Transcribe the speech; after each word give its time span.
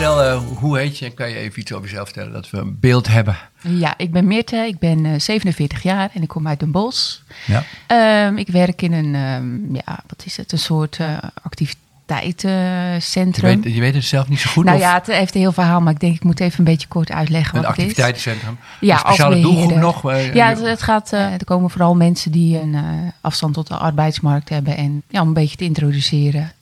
Vertel, 0.00 0.22
eh, 0.22 0.40
hoe 0.56 0.78
heet 0.78 0.98
je 0.98 1.04
en 1.04 1.14
kan 1.14 1.28
je 1.28 1.34
even 1.36 1.60
iets 1.60 1.72
over 1.72 1.88
jezelf 1.88 2.04
vertellen, 2.04 2.32
dat 2.32 2.50
we 2.50 2.58
een 2.58 2.76
beeld 2.80 3.08
hebben? 3.08 3.36
Ja, 3.60 3.94
ik 3.96 4.10
ben 4.12 4.26
Meerte, 4.26 4.56
ik 4.56 4.78
ben 4.78 5.06
eh, 5.06 5.12
47 5.20 5.82
jaar 5.82 6.10
en 6.14 6.22
ik 6.22 6.28
kom 6.28 6.48
uit 6.48 6.60
Den 6.60 6.70
Bosch. 6.70 7.16
Ja. 7.46 7.64
Ehm, 7.86 8.36
ik 8.36 8.48
werk 8.48 8.82
in 8.82 8.92
een, 8.92 9.14
ehm, 9.14 9.74
ja, 9.74 10.02
wat 10.06 10.22
is 10.24 10.36
het, 10.36 10.52
een 10.52 10.58
soort 10.58 10.96
eh, 10.98 11.06
Je 11.06 11.20
activiteitencentrum. 11.42 13.62
weet, 13.62 13.74
je 13.74 13.80
weet 13.80 13.94
het 13.94 14.04
zelf 14.04 14.28
niet 14.28 14.40
zo 14.40 14.50
goed? 14.50 14.64
nou 14.64 14.76
of 14.76 14.82
ja, 14.82 14.94
het 14.94 15.06
heeft 15.06 15.34
een 15.34 15.40
heel 15.40 15.52
verhaal, 15.52 15.80
maar 15.80 15.92
ik 15.92 16.00
denk 16.00 16.14
ik 16.14 16.24
moet 16.24 16.40
even 16.40 16.58
een 16.58 16.64
beetje 16.64 16.88
kort 16.88 17.10
uitleggen 17.10 17.58
een 17.58 17.62
wat 17.64 17.70
het 17.70 17.78
is. 17.80 17.84
activiteitencentrum? 17.84 18.58
Ja, 18.80 18.94
een 18.94 19.00
speciale 19.00 19.40
doelgroep 19.40 19.78
nog? 19.78 20.10
eh, 20.10 20.34
Ja, 20.34 20.48
je- 20.48 20.56
het, 20.56 20.66
het 20.66 20.82
gaat, 20.82 21.12
eh, 21.12 21.32
er 21.32 21.44
komen 21.44 21.70
vooral 21.70 21.94
mensen 21.94 22.32
die 22.32 22.60
een 22.60 22.74
eh, 22.74 22.82
afstand 23.20 23.54
tot 23.54 23.66
de 23.66 23.76
arbeidsmarkt 23.76 24.48
hebben 24.48 24.76
en 24.76 25.02
ja, 25.08 25.20
om 25.20 25.28
een 25.28 25.34
beetje 25.34 25.56
te 25.56 25.64
introduceren. 25.64 26.52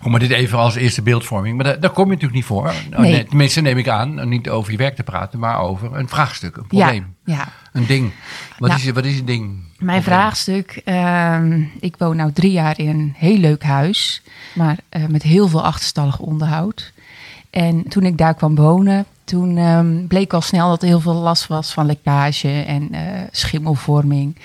Goed, 0.00 0.10
maar 0.10 0.20
dit 0.20 0.30
even 0.30 0.58
als 0.58 0.74
eerste 0.74 1.02
beeldvorming. 1.02 1.56
Maar 1.56 1.64
daar, 1.64 1.80
daar 1.80 1.90
kom 1.90 2.04
je 2.04 2.10
natuurlijk 2.10 2.34
niet 2.34 2.44
voor. 2.44 2.72
Nou, 2.90 3.02
Nee. 3.02 3.24
tenminste, 3.24 3.60
neem 3.60 3.78
ik 3.78 3.88
aan, 3.88 4.28
niet 4.28 4.48
over 4.48 4.72
je 4.72 4.78
werk 4.78 4.96
te 4.96 5.02
praten, 5.02 5.38
maar 5.38 5.58
over 5.60 5.94
een 5.96 6.08
vraagstuk, 6.08 6.56
een 6.56 6.66
probleem, 6.66 7.14
Ja, 7.24 7.34
ja. 7.34 7.48
een 7.72 7.86
ding. 7.86 8.12
Wat, 8.58 8.68
Nou, 8.68 8.80
is, 8.82 8.90
wat 8.90 9.04
is 9.04 9.18
een 9.18 9.24
ding? 9.24 9.42
Mijn 9.44 9.62
Probleem. 9.78 10.02
vraagstuk. 10.02 10.80
ehm, 10.84 11.62
ik 11.80 11.94
woon 11.98 12.16
nu 12.16 12.32
drie 12.32 12.52
jaar 12.52 12.78
in 12.78 12.88
een 12.88 13.14
heel 13.16 13.38
leuk 13.38 13.62
huis, 13.62 14.22
maar 14.54 14.76
eh, 14.88 15.06
met 15.06 15.22
heel 15.22 15.48
veel 15.48 15.64
achterstallig 15.64 16.18
onderhoud. 16.18 16.92
En 17.50 17.88
toen 17.88 18.02
ik 18.02 18.18
daar 18.18 18.34
kwam 18.34 18.54
wonen, 18.54 19.04
toen 19.24 19.56
ehm, 19.56 20.06
bleek 20.06 20.32
al 20.32 20.40
snel 20.40 20.68
dat 20.68 20.82
er 20.82 20.88
heel 20.88 21.00
veel 21.00 21.14
last 21.14 21.46
was 21.46 21.72
van 21.72 21.86
lekkage 21.86 22.62
en 22.66 22.92
eh, 22.92 23.02
schimmelvorming. 23.30 24.36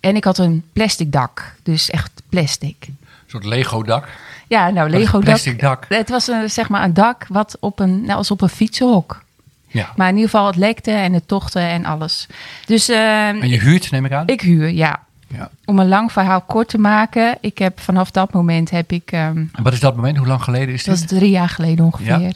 En 0.00 0.16
ik 0.16 0.24
had 0.24 0.38
een 0.38 0.62
plastic 0.72 1.12
dak, 1.12 1.54
dus 1.62 1.90
echt 1.90 2.22
plastic. 2.28 2.88
Een 3.28 3.34
soort 3.40 3.44
Lego-dak. 3.54 4.08
Ja, 4.46 4.70
nou 4.70 4.86
is 4.88 4.92
een 4.94 4.98
Lego 5.00 5.12
dak. 5.12 5.24
plastic 5.24 5.60
dak? 5.60 5.84
Het 5.88 6.08
was 6.08 6.28
een, 6.28 6.50
zeg 6.50 6.68
maar 6.68 6.82
een 6.84 6.94
dak 6.94 7.26
wat 7.28 7.56
op 7.60 7.78
een, 7.78 8.00
nou, 8.00 8.12
als 8.18 8.30
op 8.30 8.40
een 8.40 8.48
fietsenhok. 8.48 9.22
Ja. 9.66 9.92
Maar 9.96 10.08
in 10.08 10.14
ieder 10.14 10.30
geval 10.30 10.46
het 10.46 10.56
lekte 10.56 10.90
en 10.90 11.12
het 11.12 11.28
tochtte 11.28 11.60
en 11.60 11.84
alles. 11.84 12.26
Dus 12.66 12.88
ehm, 12.88 13.40
En 13.40 13.48
je 13.48 13.58
huurt, 13.58 13.90
neem 13.90 14.04
ik 14.04 14.12
aan? 14.12 14.26
ik 14.26 14.40
huur, 14.40 14.68
ja. 14.68 15.00
Ja. 15.34 15.50
Om 15.64 15.78
een 15.78 15.88
lang 15.88 16.12
verhaal 16.12 16.40
kort 16.40 16.68
te 16.68 16.78
maken, 16.78 17.36
ik 17.40 17.58
heb 17.58 17.80
vanaf 17.80 18.10
dat 18.10 18.32
moment 18.32 18.70
heb 18.70 18.92
ik, 18.92 19.12
ehm, 19.12 19.36
En 19.36 19.62
wat 19.62 19.72
is 19.72 19.80
dat 19.80 19.96
moment? 19.96 20.16
Hoe 20.16 20.26
lang 20.26 20.42
geleden 20.42 20.74
is 20.74 20.84
dat 20.84 20.94
dit? 21.00 21.10
is 21.10 21.18
drie 21.18 21.30
jaar 21.30 21.48
geleden 21.48 21.84
ongeveer, 21.84 22.32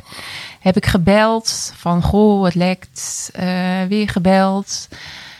heb 0.60 0.77
ik 0.77 0.86
gebeld 0.86 1.72
van 1.77 2.02
goh, 2.02 2.44
het 2.44 2.54
lekt, 2.54 3.30
eh, 3.34 3.46
weer 3.88 4.08
gebeld, 4.08 4.88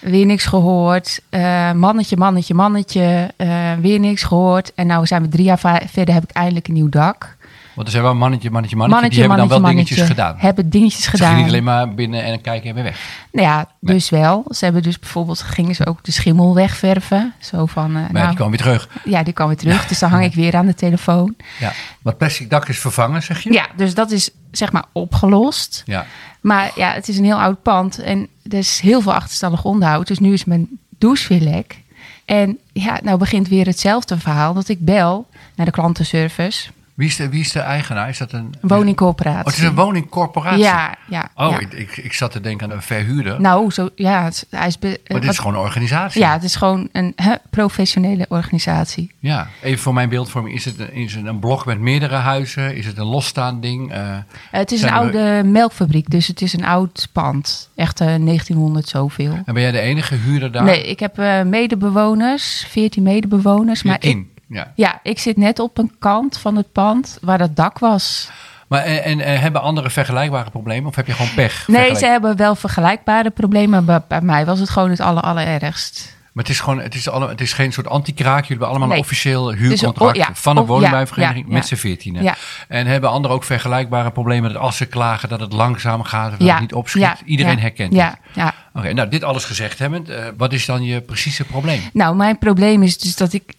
weer 0.03 0.27
niks 0.27 0.45
gehoord, 0.45 1.21
Eh, 1.31 1.73
mannetje, 1.73 2.17
mannetje, 2.17 2.55
mannetje, 2.55 3.31
eh, 3.37 3.73
weer 3.81 4.01
niks 4.01 4.23
gehoord. 4.23 4.73
En 4.75 4.87
nou 4.87 5.07
zijn 5.07 5.23
we 5.23 5.29
drie 5.29 5.45
jaar 5.45 5.83
verder, 5.87 6.15
heb 6.15 6.23
ik 6.23 6.31
eindelijk 6.31 6.69
een 6.69 6.75
nieuw 6.75 6.89
dak. 6.89 7.37
Want 7.75 7.87
er 7.87 7.93
zijn 7.93 8.03
wel 8.05 8.15
mannetje, 8.15 8.51
mannetje, 8.51 8.77
mannetje. 8.77 9.09
die 9.09 9.19
hebben 9.21 9.39
dan 9.39 9.49
wel 9.49 9.61
dingetjes 9.71 10.01
gedaan. 10.01 10.35
Hebben 10.39 10.71
dingetjes 10.71 11.03
Ze 11.03 11.11
gingen 11.11 11.27
gedaan. 11.27 11.37
niet 11.37 11.47
alleen 11.49 11.65
maar 11.65 11.95
binnen 11.95 12.25
en 12.25 12.41
kijken 12.41 12.69
en 12.69 12.75
weer 12.75 12.85
weg. 12.85 12.99
Nou 13.33 13.47
ja, 13.47 13.69
dus 13.81 14.11
wel. 14.11 14.45
Ze 14.49 14.65
hebben 14.65 14.83
dus 14.83 14.99
bijvoorbeeld, 14.99 15.41
gingen 15.43 15.75
ze 15.75 15.87
ook 15.87 16.05
de 16.05 16.13
schimmel 16.13 16.55
wegverven. 16.55 17.33
Zo 17.41 17.67
van, 17.67 17.85
eh, 17.87 17.93
Maar 17.93 18.13
nou, 18.13 18.27
die 18.29 18.37
komen 18.37 18.51
weer 18.51 18.61
terug. 18.61 18.89
ja, 19.05 19.23
die 19.23 19.33
kwam 19.33 19.47
weer 19.49 19.57
terug. 19.57 19.87
Dus 19.87 19.99
dan 19.99 20.11
hang 20.11 20.25
ik 20.25 20.35
weer 20.35 20.57
aan 20.57 20.67
de 20.67 20.75
telefoon. 20.75 21.35
Ja. 21.59 21.73
Maar 22.03 22.15
plastic 22.15 22.51
dak 22.51 22.69
is 22.69 22.79
vervangen, 22.79 23.23
zeg 23.23 23.41
je? 23.43 23.53
Ja, 23.53 23.67
dus 23.77 23.95
dat 23.95 24.11
is 24.11 24.31
zeg 24.51 24.73
maar 24.73 24.85
opgelost. 24.93 25.83
Ja. 25.87 26.07
Maar 26.41 26.71
ja, 26.77 26.93
het 26.93 27.09
is 27.09 27.19
een 27.19 27.25
heel 27.25 27.41
oud 27.41 27.63
pand 27.63 27.99
en 27.99 28.29
er 28.51 28.59
is 28.59 28.81
heel 28.81 29.01
veel 29.01 29.15
achterstallig 29.15 29.65
onderhoud. 29.65 30.07
Dus 30.07 30.19
nu 30.19 30.33
is 30.33 30.45
mijn 30.45 30.69
douche 30.99 31.29
weer 31.29 31.41
lek. 31.53 31.81
En 32.25 32.59
ja, 32.73 32.99
nou 33.03 33.19
begint 33.19 33.49
weer 33.49 33.67
hetzelfde 33.67 34.19
verhaal. 34.19 34.55
Dat 34.55 34.69
ik 34.69 34.85
bel 34.85 35.27
naar 35.57 35.67
de 35.67 35.73
klantenservice. 35.73 36.69
Wie 36.95 37.07
is, 37.09 37.17
de, 37.17 37.29
wie 37.29 37.41
is 37.41 37.53
de 37.53 37.61
eigenaar? 37.61 38.09
Is 38.09 38.19
dat 38.19 38.33
een 38.33 38.55
woningcorporatie. 38.61 39.39
Oh, 39.41 39.45
het 39.47 39.57
is 39.57 39.63
een 39.63 39.75
woningcorporatie. 39.75 40.63
Ja, 40.63 40.95
ja. 41.09 41.29
Oh, 41.35 41.51
ja. 41.51 41.59
Ik, 41.59 41.73
ik, 41.73 41.97
ik 41.97 42.13
zat 42.13 42.31
te 42.33 42.41
denken 42.41 42.71
aan 42.71 42.77
een 42.77 42.83
verhuurder. 42.83 43.41
Nou, 43.41 43.71
zo, 43.71 43.89
ja, 43.95 44.25
het, 44.25 44.47
hij 44.51 44.67
is... 44.67 44.79
be- 44.79 44.87
maar 44.87 44.97
dit 45.05 45.21
wat- 45.25 45.33
is 45.33 45.39
gewoon 45.39 45.55
een 45.55 45.61
organisatie. 45.61 46.21
Ja, 46.21 46.33
het 46.33 46.43
is 46.43 46.57
gewoon 46.57 46.89
een 46.93 47.15
professionele 47.51 48.27
organisatie. 48.29 49.11
Ja. 49.19 49.49
Even 49.63 49.79
voor 49.83 49.95
mijn 49.95 50.09
beeldvorming. 50.09 50.55
Is 50.57 50.65
het, 50.65 50.79
een- 50.79 50.93
is 50.93 51.15
het 51.15 51.27
een 51.27 51.39
blok 51.39 51.67
met 51.67 51.79
meerdere 51.81 52.15
huizen? 52.17 52.77
Is 52.77 52.87
het 52.87 52.99
een 52.99 53.05
losstaand 53.07 53.63
ding? 53.63 53.93
Eh, 53.93 54.17
Het 54.51 54.73
is 54.73 54.83
een 54.83 54.91
oude 54.91 55.43
melkfabriek, 55.45 56.11
dus 56.11 56.27
het 56.27 56.43
is 56.43 56.53
een 56.53 56.65
oud 56.65 57.09
pand. 57.13 57.71
Echt 57.75 58.01
eh, 58.01 58.07
1900 58.07 58.89
zoveel. 58.89 59.33
en 59.45 59.55
ben 59.55 59.63
jij 59.63 59.71
de 59.73 59.81
enige 59.81 60.15
huurder 60.15 60.53
daar? 60.53 60.65
Nee, 60.65 60.87
ik 60.87 61.01
heb 61.01 61.19
eh, 61.19 61.43
medebewoners, 61.43 62.67
14 62.69 63.03
medebewoners. 63.03 63.83
Maar 63.83 63.97
ik. 64.01 64.31
Ja. 64.53 64.73
ja, 64.75 65.01
ik 65.03 65.19
zit 65.19 65.37
net 65.37 65.59
op 65.59 65.79
een 65.79 65.93
kant 65.99 66.39
van 66.39 66.57
het 66.57 66.73
pand 66.73 67.19
waar 67.21 67.39
dat 67.39 67.57
dak 67.57 67.79
was. 67.79 68.31
Maar 68.69 68.83
en, 68.83 69.03
en, 69.05 69.21
eh, 69.21 69.41
hebben 69.41 69.63
anderen 69.63 69.91
vergelijkbare 69.91 70.51
problemen? 70.51 70.89
Of 70.89 70.97
heb 70.97 71.07
je 71.07 71.13
gewoon 71.13 71.35
pech? 71.35 71.69
Nee, 71.69 71.95
ze 71.95 72.07
hebben 72.07 72.37
wel 72.37 72.55
vergelijkbare 72.55 73.31
problemen. 73.31 73.85
Maar 73.85 74.03
bij 74.09 74.21
mij 74.21 74.45
was 74.45 74.59
het 74.59 74.71
gewoon 74.71 74.91
het 74.91 75.01
aller, 75.01 75.23
allerergst. 75.23 76.17
Maar 76.33 76.45
het 76.45 76.53
is 76.53 76.61
gewoon, 76.61 76.81
het 76.81 76.95
is, 76.95 77.09
alle, 77.09 77.29
het 77.29 77.41
is 77.41 77.53
geen 77.53 77.73
soort 77.73 77.87
anti-kraak. 77.89 78.33
Jullie 78.41 78.49
hebben 78.49 78.69
allemaal 78.69 78.89
Nee. 78.89 78.97
een 78.97 79.03
officieel 79.03 79.45
Dus, 79.45 79.59
huurcontract 79.59 80.17
oh, 80.19 80.25
ja, 80.27 80.31
van 80.35 80.57
een 80.57 80.63
of- 80.63 80.69
woningbouwvereniging 80.69 81.45
ja, 81.45 81.51
ja, 81.51 81.57
met 81.57 81.67
z'n 81.67 81.75
veertienen. 81.75 82.35
En 82.69 82.87
hebben 82.87 83.11
anderen 83.11 83.37
ook 83.37 83.45
vergelijkbare 83.45 84.11
problemen 84.11 84.53
dat 84.53 84.63
als 84.63 84.77
ze 84.77 84.87
klagen 84.87 85.29
dat 85.29 85.41
het 85.41 85.53
langzaam 85.53 86.03
gaat, 86.03 86.31
dat 86.39 86.49
het 86.49 86.61
niet 86.61 86.75
opschiet? 86.75 87.23
Iedereen 87.25 87.59
herkent 87.59 87.93
ja, 87.95 88.19
het. 88.33 88.53
Oké, 88.75 88.93
nou 88.93 89.09
dit 89.09 89.25
alles 89.25 89.45
gezegd 89.45 89.79
hebbend, 89.79 90.09
eh, 90.09 90.25
wat 90.37 90.53
is 90.53 90.67
dan 90.67 90.83
je 90.83 91.01
precieze 91.01 91.45
probleem? 91.45 91.81
Nou, 91.93 92.17
mijn 92.17 92.39
probleem 92.39 92.83
is 92.83 92.99
dus 92.99 93.17
dat 93.17 93.33
ik 93.33 93.55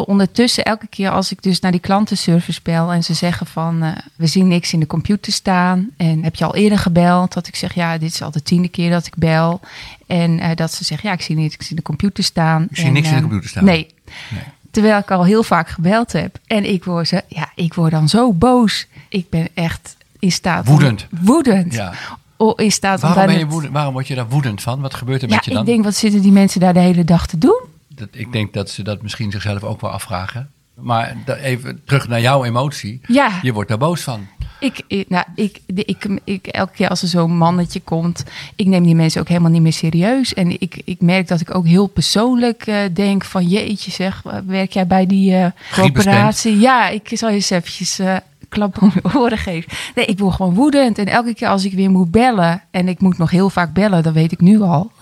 ondertussen 0.00 0.64
elke 0.64 0.86
keer 0.86 1.10
als 1.10 1.32
ik 1.32 1.42
dus 1.42 1.60
naar 1.60 1.70
die 1.70 1.80
klantenservice 1.80 2.60
bel 2.62 2.92
en 2.92 3.04
ze 3.04 3.14
zeggen 3.14 3.46
van 3.46 3.82
eh, 3.82 3.92
we 4.16 4.26
zien 4.26 4.48
niks 4.48 4.72
in 4.72 4.80
de 4.80 4.86
computer 4.86 5.32
staan 5.32 5.90
en 5.96 6.22
heb 6.24 6.34
je 6.34 6.44
al 6.44 6.54
eerder 6.54 6.78
gebeld 6.78 7.32
dat 7.32 7.46
ik 7.46 7.56
zeg 7.56 7.74
ja 7.74 7.98
dit 7.98 8.12
is 8.12 8.22
al 8.22 8.30
de 8.30 8.42
tiende 8.42 8.68
keer 8.68 8.90
dat 8.90 9.06
ik 9.06 9.14
bel 9.16 9.60
en 10.06 10.38
eh, 10.40 10.56
dat 10.56 10.72
ze 10.72 10.84
zeggen 10.84 11.08
ja 11.08 11.14
ik 11.14 11.22
zie 11.22 11.36
niks 11.36 11.70
in 11.70 11.76
de 11.76 11.82
computer 11.82 12.24
staan. 12.24 12.66
Ik 12.70 12.76
zie 12.76 12.84
En, 12.86 12.92
niks 12.92 13.06
in 13.08 13.12
de 13.12 13.16
eh, 13.16 13.22
computer 13.24 13.48
staan. 13.50 13.64
Nee. 13.64 13.86
Nee. 14.30 14.42
Terwijl 14.70 14.98
ik 14.98 15.10
al 15.10 15.24
heel 15.24 15.42
vaak 15.42 15.68
gebeld 15.68 16.12
heb 16.12 16.38
en 16.46 16.70
ik 16.72 16.84
word 16.84 17.08
ze 17.08 17.22
ja 17.28 17.50
ik 17.54 17.74
word 17.74 17.90
dan 17.90 18.08
zo 18.08 18.32
boos. 18.32 18.86
Ik 19.08 19.30
ben 19.30 19.48
echt 19.54 19.96
in 20.18 20.32
staat 20.32 20.66
om- 20.66 20.72
Woedend. 20.72 21.06
woedend. 21.20 21.74
Ja. 21.74 21.92
O, 22.36 22.50
in 22.50 22.72
staat 22.72 23.02
om 23.02 23.08
Waarom, 23.08 23.26
ben 23.26 23.38
je 23.38 23.46
woedend, 23.46 23.72
waarom 23.72 23.92
word 23.92 24.08
je 24.08 24.14
daar 24.14 24.28
woedend 24.28 24.62
van? 24.62 24.80
Wat 24.80 24.94
gebeurt 24.94 25.22
er 25.22 25.28
Ja, 25.28 25.34
met 25.34 25.44
je 25.44 25.50
dan? 25.50 25.60
ik 25.60 25.66
denk 25.66 25.84
wat 25.84 25.94
zitten 25.94 26.20
die 26.22 26.32
mensen 26.32 26.60
daar 26.60 26.72
de 26.72 26.80
hele 26.80 27.04
dag 27.04 27.26
te 27.26 27.38
doen? 27.38 27.60
Dat, 28.04 28.20
ik 28.20 28.32
denk 28.32 28.52
dat 28.52 28.70
ze 28.70 28.82
dat 28.82 29.02
misschien 29.02 29.30
zichzelf 29.30 29.62
ook 29.62 29.80
wel 29.80 29.90
afvragen. 29.90 30.50
Maar 30.74 31.16
even 31.26 31.80
terug 31.84 32.08
naar 32.08 32.20
jouw 32.20 32.44
emotie. 32.44 33.00
Ja. 33.06 33.38
Je 33.42 33.52
wordt 33.52 33.68
daar 33.68 33.78
boos 33.78 34.00
van. 34.00 34.26
Ik, 34.60 34.82
ik, 34.86 35.08
nou, 35.08 35.24
ik, 35.34 35.60
ik, 35.66 36.20
ik, 36.24 36.46
elke 36.46 36.72
keer 36.72 36.88
als 36.88 37.02
er 37.02 37.08
zo'n 37.08 37.36
mannetje 37.36 37.80
komt, 37.80 38.24
ik 38.56 38.66
neem 38.66 38.84
die 38.84 38.94
mensen 38.94 39.20
ook 39.20 39.28
helemaal 39.28 39.50
niet 39.50 39.62
meer 39.62 39.72
serieus. 39.72 40.34
En 40.34 40.60
ik, 40.60 40.82
ik 40.84 41.00
merk 41.00 41.28
dat 41.28 41.40
ik 41.40 41.54
ook 41.54 41.66
heel 41.66 41.86
persoonlijk 41.86 42.66
eh, 42.66 42.76
denk 42.92 43.24
van 43.24 43.46
jeetje 43.46 43.90
zeg, 43.90 44.22
werk 44.46 44.72
jij 44.72 44.86
bij 44.86 45.06
die 45.06 45.34
eh 45.34 45.46
corporatie? 45.72 46.58
Ja, 46.58 46.88
ik 46.88 47.10
zal 47.12 47.28
je 47.28 47.34
eens 47.34 47.50
eventjes 47.50 47.98
eh 47.98 48.16
klap 48.52 48.82
om 48.82 48.92
je 48.94 49.18
oren 49.18 49.38
geven. 49.38 49.72
Nee, 49.94 50.04
ik 50.04 50.18
word 50.18 50.34
gewoon 50.34 50.54
woedend. 50.54 50.98
En 50.98 51.06
elke 51.06 51.34
keer 51.34 51.48
als 51.48 51.64
ik 51.64 51.72
weer 51.72 51.90
moet 51.90 52.10
bellen, 52.10 52.62
en 52.70 52.88
ik 52.88 53.00
moet 53.00 53.18
nog 53.18 53.30
heel 53.30 53.50
vaak 53.50 53.72
bellen, 53.72 54.02
dat 54.02 54.12
weet 54.12 54.32
ik 54.32 54.40
nu 54.40 54.60
al. 54.60 54.92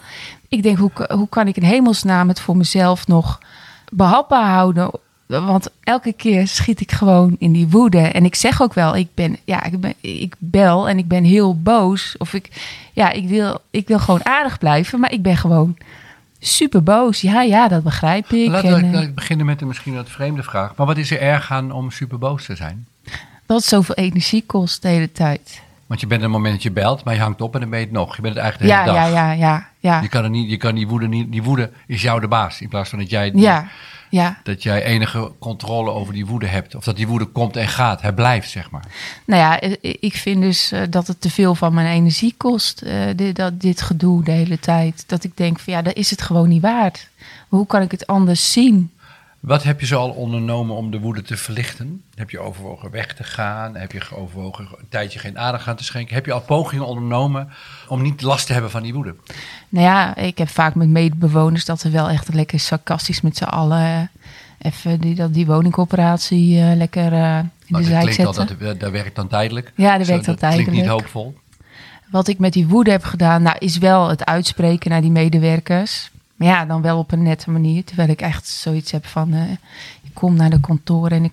Ik 0.51 0.63
denk, 0.63 0.79
hoe, 0.79 0.91
hoe 1.09 1.29
kan 1.29 1.49
ik 1.49 1.57
in 1.57 1.63
hemelsnaam 1.63 2.29
het 2.29 2.41
voor 2.41 2.57
mezelf 2.57 3.07
nog 3.07 3.39
behapbaar 3.91 4.49
houden? 4.49 4.91
Want 5.27 5.71
elke 5.81 6.13
keer 6.13 6.49
schiet 6.49 6.81
ik 6.81 6.93
gewoon 6.93 7.37
in 7.39 7.53
die 7.53 7.69
woede. 7.69 7.99
En 7.99 8.25
ik 8.25 8.35
zeg 8.35 8.63
ook 8.63 8.75
wel, 8.75 8.97
ik 8.97 9.09
ben, 9.15 9.37
ja, 9.45 9.65
ik, 9.65 9.81
ben, 9.81 9.95
ik 10.01 10.35
bel 10.39 10.89
en 10.89 10.99
ik 10.99 11.09
ben 11.09 11.25
heel 11.25 11.61
boos. 11.61 12.15
Of 12.19 12.35
ik, 12.35 12.49
ja, 12.93 13.11
ik 13.11 13.29
wil, 13.29 13.61
ik 13.71 13.89
wil 13.89 13.99
gewoon 13.99 14.25
aardig 14.25 14.59
blijven, 14.59 15.01
maar 15.01 15.13
ik 15.13 15.23
ben 15.23 15.37
gewoon 15.37 15.77
super 16.39 16.83
boos. 16.83 17.21
Ja, 17.21 17.43
ja, 17.43 17.69
dat 17.69 17.83
begrijp 17.83 18.31
ik. 18.31 18.49
Laten 18.49 18.69
En, 18.69 18.81
we 18.81 18.87
eh, 18.87 18.93
laat 18.93 19.03
ik 19.03 19.15
beginnen 19.15 19.47
met 19.47 19.61
een 19.61 19.67
misschien 19.67 19.95
wat 19.95 20.09
vreemde 20.09 20.43
vraag. 20.43 20.77
Maar 20.77 20.87
wat 20.87 20.97
is 20.97 21.11
er 21.11 21.21
erg 21.21 21.53
aan 21.53 21.73
om 21.73 21.91
super 21.91 22.19
boos 22.19 22.45
te 22.45 22.57
zijn? 22.57 22.87
dat 23.47 23.59
het 23.59 23.69
zoveel 23.69 23.95
energie 23.95 24.45
kost 24.47 24.83
de 24.83 24.89
hele 24.89 25.13
tijd. 25.13 25.63
Want 25.91 26.03
je 26.03 26.09
bent 26.09 26.23
een 26.23 26.31
moment 26.31 26.55
dat 26.55 26.63
je 26.63 26.71
belt, 26.71 27.05
maar 27.05 27.15
je 27.15 27.21
hangt 27.21 27.41
op 27.41 27.55
en 27.55 27.61
dan 27.61 27.71
ben 27.71 27.79
je 27.79 27.85
het 27.85 27.95
nog. 27.95 28.17
Je 28.17 28.23
bent 28.23 28.35
het 28.35 28.43
eigenlijk 28.43 28.73
de 28.73 28.79
Ja, 28.79 28.85
hele 28.85 28.97
ja, 28.99 29.05
dag. 29.05 29.15
ja, 29.15 29.33
ja, 29.33 29.69
ja. 29.79 30.01
Je 30.01 30.09
kan, 30.09 30.25
er 30.25 30.31
niet, 30.31 30.51
je 30.51 30.57
kan 30.57 30.75
die 30.75 30.89
woede 30.89 31.09
niet... 31.09 31.33
Die 31.33 31.43
woede 31.43 31.71
is 31.87 32.03
jou 32.03 32.21
de 32.21 32.29
baas. 32.29 32.61
In 32.61 32.69
plaats 32.69 32.91
van 32.91 32.99
dat 32.99 33.11
jij 33.11 33.33
Ja, 33.35 33.69
Ja, 34.09 34.39
Dat 34.43 34.63
jij 34.63 34.85
enige 34.85 35.33
controle 35.39 35.91
over 35.91 36.15
die 36.15 36.27
woede 36.27 36.47
hebt. 36.47 36.75
Of 36.75 36.85
dat 36.85 36.97
die 36.97 37.07
woede 37.09 37.25
komt 37.25 37.57
en 37.57 37.69
gaat. 37.69 38.03
Hij 38.03 38.13
blijft, 38.13 38.51
zeg 38.51 38.71
maar. 38.71 38.85
nou 39.25 39.41
ja, 39.41 39.61
ik 39.81 40.15
vind 40.17 40.41
dus 40.43 40.73
eh, 40.73 40.81
dat 40.91 41.07
het 41.07 41.21
te 41.21 41.31
veel 41.31 41.55
van 41.55 41.75
mijn 41.75 41.87
energie 41.87 42.35
kost. 42.37 42.83
eh, 42.83 42.95
dit, 43.17 43.37
dat, 43.37 43.61
dit 43.61 43.83
gedoe 43.83 44.25
de 44.25 44.31
hele 44.33 44.59
tijd. 44.59 45.05
Dat 45.07 45.25
ik 45.25 45.37
denk 45.37 45.59
van 45.59 45.73
ja, 45.73 45.83
dat 45.83 45.95
is 45.95 46.11
het 46.11 46.23
gewoon 46.23 46.49
niet 46.49 46.63
waard. 46.63 47.09
Hoe 47.49 47.67
kan 47.67 47.83
ik 47.83 47.91
het 47.91 48.07
anders 48.07 48.53
zien? 48.53 48.91
Wat 49.41 49.63
heb 49.63 49.81
je 49.81 49.87
zo 49.87 49.99
al 49.99 50.11
ondernomen 50.11 50.77
om 50.77 50.91
de 50.91 50.99
woede 50.99 51.23
te 51.23 51.37
verlichten? 51.37 52.03
Heb 52.15 52.31
je 52.31 52.39
overwogen 52.39 52.91
weg 52.91 53.15
te 53.15 53.25
gaan? 53.25 53.77
Heb 53.77 53.93
je 53.93 54.03
overwogen 54.15 54.69
een 54.79 54.89
tijdje 54.89 55.19
geen 55.19 55.39
aandacht 55.39 55.69
aan 55.69 55.77
te 55.77 55.85
schenken? 55.85 56.15
Heb 56.15 56.27
je 56.27 56.33
al 56.33 56.41
pogingen 56.41 56.87
ondernomen 56.87 57.49
om 57.89 58.03
niet 58.03 58.23
last 58.23 58.47
te 58.47 58.53
hebben 58.53 58.71
van 58.71 58.83
die 58.83 58.95
woede? 58.95 59.15
Nou 59.69 59.85
ja, 59.87 60.17
ik 60.17 60.39
heb 60.39 60.49
vaak 60.49 60.75
met 60.75 60.89
medebewoners 60.89 61.65
dat 61.65 61.83
we 61.83 61.91
wel 61.91 62.09
echt 62.09 62.35
lekker 62.35 62.61
sarcastisch 62.61 63.21
met 63.21 63.37
z'n 63.37 63.45
allen 63.45 64.11
eh, 64.61 64.73
even 64.73 65.01
die, 65.01 65.15
dat, 65.15 65.35
die 65.35 65.47
woningcoöperatie 65.47 66.61
eh, 66.61 66.77
lekker 66.77 67.13
eh, 67.13 67.39
in 67.39 67.51
de 67.67 67.73
dat 67.73 67.85
zijk 67.85 68.01
klinkt 68.01 68.27
al, 68.27 68.33
zetten. 68.33 68.59
dat, 68.59 68.81
dat 68.81 68.91
werkt 68.91 69.17
dan 69.17 69.29
tijdelijk. 69.29 69.73
Ja, 69.77 69.99
dat 69.99 70.07
werkt 70.07 70.25
dan 70.25 70.37
Klinkt 70.37 70.57
niet 70.57 70.67
tijdelijk. 70.67 70.91
hoopvol. 70.91 71.35
Wat 72.11 72.29
ik 72.29 72.39
met 72.39 72.53
die 72.53 72.67
woede 72.67 72.91
heb 72.91 73.05
gedaan, 73.05 73.43
nou, 73.43 73.57
is 73.59 73.79
wel 73.79 74.09
het 74.09 74.25
uitspreken 74.25 74.91
naar 74.91 75.01
die 75.01 75.11
medewerkers. 75.11 76.11
Maar 76.41 76.49
ja, 76.49 76.65
dan 76.65 76.83
wel 76.83 76.99
op 76.99 77.13
een 77.13 77.23
nette 77.23 77.51
manier. 77.51 77.85
Terwijl 77.85 78.09
ik 78.09 78.21
echt 78.21 78.49
zoiets 78.49 78.91
heb 78.93 79.07
van, 79.07 79.33
eh, 79.33 79.51
ik 80.03 80.11
kom 80.15 80.35
naar 80.37 80.51
de 80.51 80.61
kantoor 80.61 81.09
en 81.11 81.25
ik, 81.25 81.33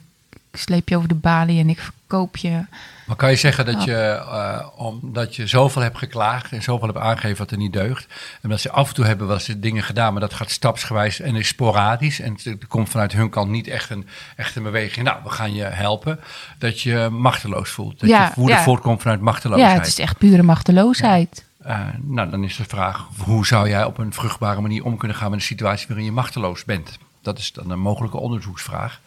sleep 0.53 0.89
je 0.89 0.95
over 0.97 1.09
de 1.09 1.15
balie 1.15 1.59
en 1.59 1.69
ik 1.69 1.79
verkoop 1.79 2.37
je. 2.37 2.65
Maar 3.05 3.15
kan 3.15 3.29
je 3.29 3.35
zeggen 3.35 3.65
dat 3.65 3.83
Ja. 3.83 3.91
je, 3.93 4.05
eh, 4.07 4.67
omdat 4.75 5.35
je 5.35 5.47
zoveel 5.47 5.81
hebt 5.81 5.97
geklaagd 5.97 6.51
en 6.51 6.63
zoveel 6.63 6.87
hebt 6.87 6.99
aangegeven 6.99 7.37
wat 7.37 7.51
er 7.51 7.57
niet 7.57 7.73
deugt. 7.73 8.07
En 8.41 8.49
dat 8.49 8.59
ze 8.61 8.71
af 8.71 8.87
en 8.87 8.93
toe 8.95 9.05
hebben 9.05 9.27
wel 9.27 9.35
eens 9.35 9.53
dingen 9.57 9.83
gedaan, 9.83 10.11
maar 10.11 10.21
dat 10.21 10.33
gaat 10.33 10.51
stapsgewijs 10.51 11.19
en 11.19 11.35
is 11.35 11.47
sporadisch. 11.47 12.19
En 12.19 12.37
er 12.43 12.57
komt 12.67 12.89
vanuit 12.89 13.11
hun 13.13 13.29
kant 13.29 13.49
niet 13.49 13.67
echt 13.67 13.89
een, 13.89 14.07
echt 14.35 14.55
een 14.55 14.63
beweging. 14.63 15.05
Nou, 15.05 15.17
we 15.23 15.29
gaan 15.29 15.53
je 15.53 15.63
helpen. 15.63 16.19
Dat 16.57 16.81
je 16.81 17.07
machteloos 17.11 17.69
voelt. 17.69 17.99
Dat 17.99 18.09
Ja, 18.09 18.23
je 18.25 18.31
woede 18.35 18.53
ja. 18.53 18.63
voortkomt 18.63 19.01
vanuit 19.01 19.19
Ja, 19.19 19.25
machteloosheid. 19.25 19.77
het 19.77 19.87
is 19.87 19.99
echt 19.99 20.17
pure 20.17 20.43
machteloosheid. 20.43 21.45
Eh, 21.67 21.79
nou, 22.01 22.29
dan 22.29 22.43
is 22.43 22.55
de 22.55 22.63
vraag, 22.67 23.07
hoe 23.23 23.45
zou 23.45 23.69
jij 23.69 23.83
op 23.85 23.97
een 23.97 24.13
vruchtbare 24.13 24.61
manier 24.61 24.83
om 24.85 24.97
kunnen 24.97 25.17
gaan 25.17 25.29
met 25.29 25.39
een 25.39 25.45
situatie 25.45 25.87
waarin 25.87 26.05
je 26.05 26.11
machteloos 26.11 26.63
bent? 26.65 26.97
Dat 27.21 27.37
is 27.37 27.51
dan 27.51 27.69
een 27.71 27.79
mogelijke 27.79 28.17
onderzoeksvraag. 28.17 28.99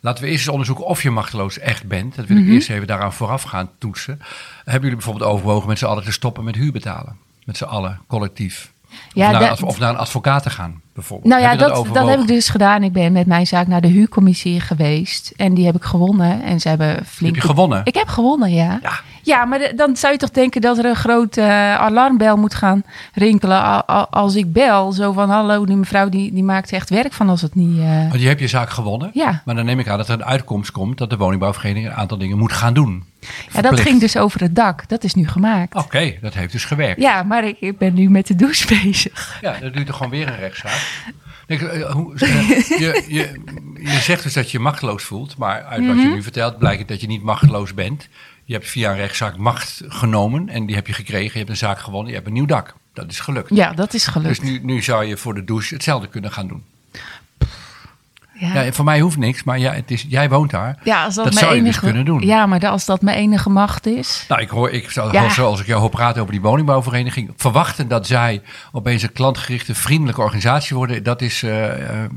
Laten 0.00 0.24
we 0.24 0.28
eerst 0.30 0.40
eens 0.40 0.50
onderzoeken 0.52 0.86
of 0.86 1.02
je 1.02 1.10
machteloos 1.10 1.58
echt 1.58 1.84
bent. 1.88 2.14
Dat 2.16 2.26
wil 2.26 2.36
Mhm. 2.36 2.46
ik 2.46 2.52
eerst 2.52 2.70
even 2.70 2.86
daaraan 2.86 3.12
vooraf 3.12 3.42
gaan 3.42 3.70
toetsen. 3.78 4.20
Hebben 4.56 4.80
jullie 4.82 4.96
bijvoorbeeld 4.96 5.30
overwogen 5.30 5.68
met 5.68 5.78
z'n 5.78 5.84
allen 5.84 6.04
te 6.04 6.12
stoppen 6.12 6.44
met 6.44 6.54
huur 6.54 6.72
betalen? 6.72 7.16
Met 7.44 7.56
z'n 7.56 7.64
allen, 7.64 8.00
collectief? 8.06 8.72
Ja, 9.12 9.26
of, 9.26 9.32
naar, 9.38 9.48
dat- 9.48 9.62
of 9.62 9.78
naar 9.78 9.90
een 9.90 9.96
advocaat 9.96 10.42
te 10.42 10.50
gaan, 10.50 10.80
bijvoorbeeld? 10.92 11.30
Nou 11.30 11.42
ja, 11.42 11.50
Heb 11.50 11.58
dat, 11.58 11.86
dat, 11.94 12.08
heb 12.08 12.20
ik 12.20 12.26
dus 12.26 12.48
gedaan. 12.48 12.82
Ik 12.82 12.92
ben 12.92 13.12
met 13.12 13.26
mijn 13.26 13.46
zaak 13.46 13.66
naar 13.66 13.80
de 13.80 13.88
huurcommissie 13.88 14.60
geweest. 14.60 15.32
En 15.36 15.54
die 15.54 15.66
heb 15.66 15.74
ik 15.76 15.82
gewonnen. 15.84 16.42
En 16.42 16.60
ze 16.60 16.68
hebben 16.68 17.06
flink... 17.06 17.34
Heb 17.34 17.42
je 17.42 17.48
gewonnen? 17.48 17.80
Ik 17.84 17.94
heb 17.94 18.08
gewonnen, 18.08 18.52
ja. 18.52 18.78
Ja. 18.82 19.00
Ja, 19.24 19.44
maar 19.44 19.58
de- 19.58 19.72
dan 19.76 19.96
zou 19.96 20.12
je 20.12 20.18
toch 20.18 20.30
denken 20.30 20.60
dat 20.60 20.78
er 20.78 20.84
een 20.84 20.96
grote 20.96 21.40
eh, 21.40 21.74
alarmbel 21.80 22.36
moet 22.36 22.54
gaan 22.54 22.82
rinkelen 23.14 23.86
als 24.10 24.34
ik 24.34 24.52
bel. 24.52 24.92
Zo 24.92 25.12
van, 25.12 25.30
hallo, 25.30 25.64
die 25.66 25.76
mevrouw 25.76 26.08
die, 26.08 26.32
die 26.32 26.44
maakt 26.44 26.72
echt 26.72 26.90
werk 26.90 27.12
van 27.12 27.28
als 27.28 27.42
het 27.42 27.54
niet... 27.54 27.78
eh, 27.78 28.08
Want 28.08 28.20
je 28.20 28.28
hebt 28.28 28.40
je 28.40 28.48
zaak 28.48 28.70
gewonnen. 28.70 29.10
Ja. 29.12 29.42
Maar 29.44 29.54
dan 29.54 29.64
neem 29.64 29.78
ik 29.78 29.88
aan 29.88 29.98
dat 29.98 30.08
er 30.08 30.14
een 30.14 30.24
uitkomst 30.24 30.70
komt 30.70 30.98
dat 30.98 31.10
de 31.10 31.16
woningbouwvereniging 31.16 31.86
een 31.92 31.98
aantal 31.98 32.18
dingen 32.18 32.38
moet 32.38 32.52
gaan 32.52 32.74
doen. 32.74 33.04
Ja, 33.52 33.60
dat 33.62 33.80
ging 33.80 34.00
dus 34.00 34.16
over 34.16 34.40
het 34.40 34.56
dak. 34.56 34.88
Dat 34.88 35.04
is 35.04 35.14
nu 35.14 35.28
gemaakt. 35.28 35.74
Oké, 35.74 36.14
dat 36.20 36.34
heeft 36.34 36.52
dus 36.52 36.64
gewerkt. 36.64 37.00
Ja, 37.00 37.22
maar 37.22 37.44
ik, 37.44 37.56
ik 37.60 37.78
ben 37.78 37.94
nu 37.94 38.10
met 38.10 38.26
de 38.26 38.34
douche 38.36 38.66
bezig. 38.82 39.38
Ja, 39.40 39.54
dat 39.60 39.72
duurt 39.72 39.88
er 39.88 39.94
gewoon 39.94 40.10
weer 40.10 40.28
een 40.28 40.36
rechtszaak. 40.38 40.86
Denk, 41.46 41.60
eh, 41.60 41.90
hoe, 41.90 42.12
je, 42.18 43.04
je, 43.08 43.40
je 43.80 43.98
zegt 44.00 44.22
dus 44.22 44.32
dat 44.32 44.50
je 44.50 44.58
machteloos 44.58 45.02
voelt, 45.02 45.36
maar 45.36 45.62
uit 45.64 45.86
wat 45.86 45.96
je 45.96 46.02
Mhm. 46.04 46.14
nu 46.14 46.22
vertelt 46.22 46.58
blijkt 46.58 46.88
dat 46.88 47.00
je 47.00 47.06
niet 47.06 47.22
machteloos 47.22 47.74
bent. 47.74 48.08
Je 48.44 48.52
hebt 48.54 48.68
via 48.68 48.90
een 48.90 48.96
rechtszaak 48.96 49.36
macht 49.36 49.82
genomen 49.88 50.48
en 50.48 50.66
die 50.66 50.74
heb 50.76 50.86
je 50.86 50.92
gekregen. 50.92 51.30
Je 51.32 51.38
hebt 51.38 51.50
een 51.50 51.56
zaak 51.56 51.78
gewonnen, 51.78 52.08
je 52.08 52.14
hebt 52.14 52.26
een 52.26 52.32
nieuw 52.32 52.46
dak. 52.46 52.74
Dat 52.92 53.10
is 53.10 53.20
gelukt. 53.20 53.54
Ja, 53.54 53.72
dat 53.72 53.94
is 53.94 54.06
gelukt. 54.06 54.40
Dus 54.40 54.50
nu, 54.50 54.60
nu 54.62 54.82
zou 54.82 55.04
je 55.04 55.16
voor 55.16 55.34
de 55.34 55.44
douche 55.44 55.74
hetzelfde 55.74 56.08
kunnen 56.08 56.32
gaan 56.32 56.48
doen. 56.48 56.64
Ja. 58.34 58.62
Ja, 58.62 58.72
voor 58.72 58.84
mij 58.84 59.00
hoeft 59.00 59.16
niks, 59.16 59.42
maar 59.44 59.58
ja, 59.58 59.72
het 59.72 59.90
is, 59.90 60.04
jij 60.08 60.28
woont 60.28 60.50
daar. 60.50 60.78
Ja, 60.82 61.04
als 61.04 61.14
dat, 61.14 61.24
dat 61.24 61.34
zou 61.34 61.54
je 61.54 61.60
enige, 61.60 61.70
dus 61.70 61.78
kunnen 61.80 62.04
doen. 62.04 62.20
Ja, 62.20 62.46
maar 62.46 62.66
als 62.68 62.84
dat 62.84 63.02
mijn 63.02 63.16
enige 63.16 63.50
macht 63.50 63.86
is. 63.86 64.24
Nou, 64.28 64.40
ik 64.40 64.48
hoor, 64.48 64.70
ik 64.70 64.90
zou, 64.90 65.12
Ja. 65.12 65.28
zoals 65.30 65.60
ik 65.60 65.66
jou 65.66 65.80
hoor 65.80 65.90
praten 65.90 66.20
over 66.20 66.32
die 66.32 66.42
woningbouwvereniging, 66.42 67.32
verwachten 67.36 67.88
dat 67.88 68.06
zij 68.06 68.42
opeens 68.72 69.02
een 69.02 69.12
klantgerichte, 69.12 69.74
vriendelijke 69.74 70.20
organisatie 70.20 70.76
worden, 70.76 71.02
dat 71.02 71.22
is, 71.22 71.42
eh, 71.42 72.02
eh, 72.02 72.10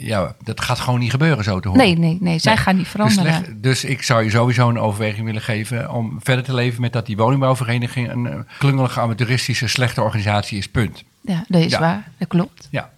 ja, 0.00 0.34
dat 0.44 0.60
gaat 0.60 0.78
gewoon 0.80 0.98
niet 1.00 1.10
gebeuren 1.10 1.44
zo 1.44 1.60
te 1.60 1.68
horen. 1.68 1.82
Nee, 1.84 1.98
nee, 1.98 2.18
nee. 2.20 2.38
Zij 2.38 2.54
Nee. 2.54 2.62
gaan 2.62 2.74
niet 2.74 2.82
Dus, 2.84 2.92
veranderen. 2.92 3.24
leg- 3.24 3.50
dus 3.56 3.84
ik 3.84 4.02
zou 4.02 4.24
je 4.24 4.30
sowieso 4.30 4.68
een 4.68 4.78
overweging 4.78 5.24
willen 5.26 5.42
geven 5.42 5.90
om 5.92 6.18
verder 6.22 6.44
te 6.44 6.54
leven 6.54 6.80
met 6.80 6.92
dat 6.92 7.06
die 7.06 7.16
woningbouwvereniging 7.16 8.10
een 8.10 8.26
eh, 8.26 8.38
klungelige, 8.58 9.00
amateuristische, 9.00 9.66
slechte 9.68 10.02
organisatie 10.02 10.58
is, 10.58 10.68
punt. 10.68 11.04
Ja, 11.22 11.44
dat 11.48 11.60
is 11.62 11.70
Ja. 11.70 11.78
waar. 11.80 12.08
Dat 12.18 12.28
klopt. 12.28 12.68
Ja. 12.70 12.90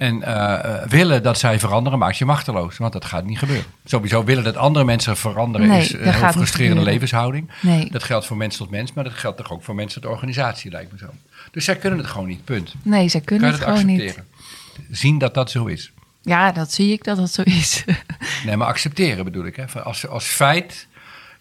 En 0.00 0.22
eh, 0.22 0.82
eh, 0.82 0.88
willen 0.88 1.22
dat 1.22 1.38
zij 1.38 1.58
veranderen 1.58 1.98
maakt 1.98 2.16
je 2.16 2.24
machteloos, 2.24 2.76
want 2.76 2.92
dat 2.92 3.04
gaat 3.04 3.24
niet 3.24 3.38
gebeuren. 3.38 3.64
Sowieso 3.84 4.24
willen 4.24 4.44
dat 4.44 4.56
andere 4.56 4.84
mensen 4.84 5.16
veranderen 5.16 5.68
Nee, 5.68 5.80
is 5.80 5.92
een 5.92 6.02
heel 6.02 6.12
gaat 6.12 6.22
niet 6.22 6.32
frustrerende 6.34 6.82
levenshouding. 6.82 7.50
Nee. 7.60 7.90
Dat 7.90 8.02
geldt 8.02 8.26
voor 8.26 8.36
mens 8.36 8.56
tot 8.56 8.70
mens, 8.70 8.92
maar 8.92 9.04
dat 9.04 9.12
geldt 9.12 9.36
toch 9.36 9.50
ook 9.52 9.62
voor 9.62 9.74
mensen 9.74 10.00
tot 10.00 10.10
organisatie, 10.10 10.70
lijkt 10.70 10.92
me 10.92 10.98
zo. 10.98 11.06
Dus 11.50 11.64
zij 11.64 11.76
kunnen 11.76 11.98
het 11.98 12.08
gewoon 12.08 12.28
niet, 12.28 12.44
punt. 12.44 12.74
Nee, 12.82 13.08
zij 13.08 13.20
Kan 13.20 13.28
kunnen 13.28 13.46
je 13.46 13.54
het 13.54 13.64
dat 13.66 13.78
gewoon 13.78 13.86
niet. 13.90 14.00
accepteren? 14.00 14.28
Zien 14.90 15.18
dat 15.18 15.34
dat 15.34 15.50
zo 15.50 15.66
is. 15.66 15.92
Ja, 16.22 16.52
dat 16.52 16.72
zie 16.72 16.92
ik 16.92 17.04
dat 17.04 17.16
dat 17.16 17.30
zo 17.30 17.42
is. 17.42 17.84
Nee, 18.46 18.56
maar 18.56 18.68
accepteren 18.68 19.24
bedoel 19.24 19.44
ik. 19.44 19.56
Hè. 19.56 19.82
Als, 19.82 20.06
als 20.08 20.24
feit, 20.26 20.86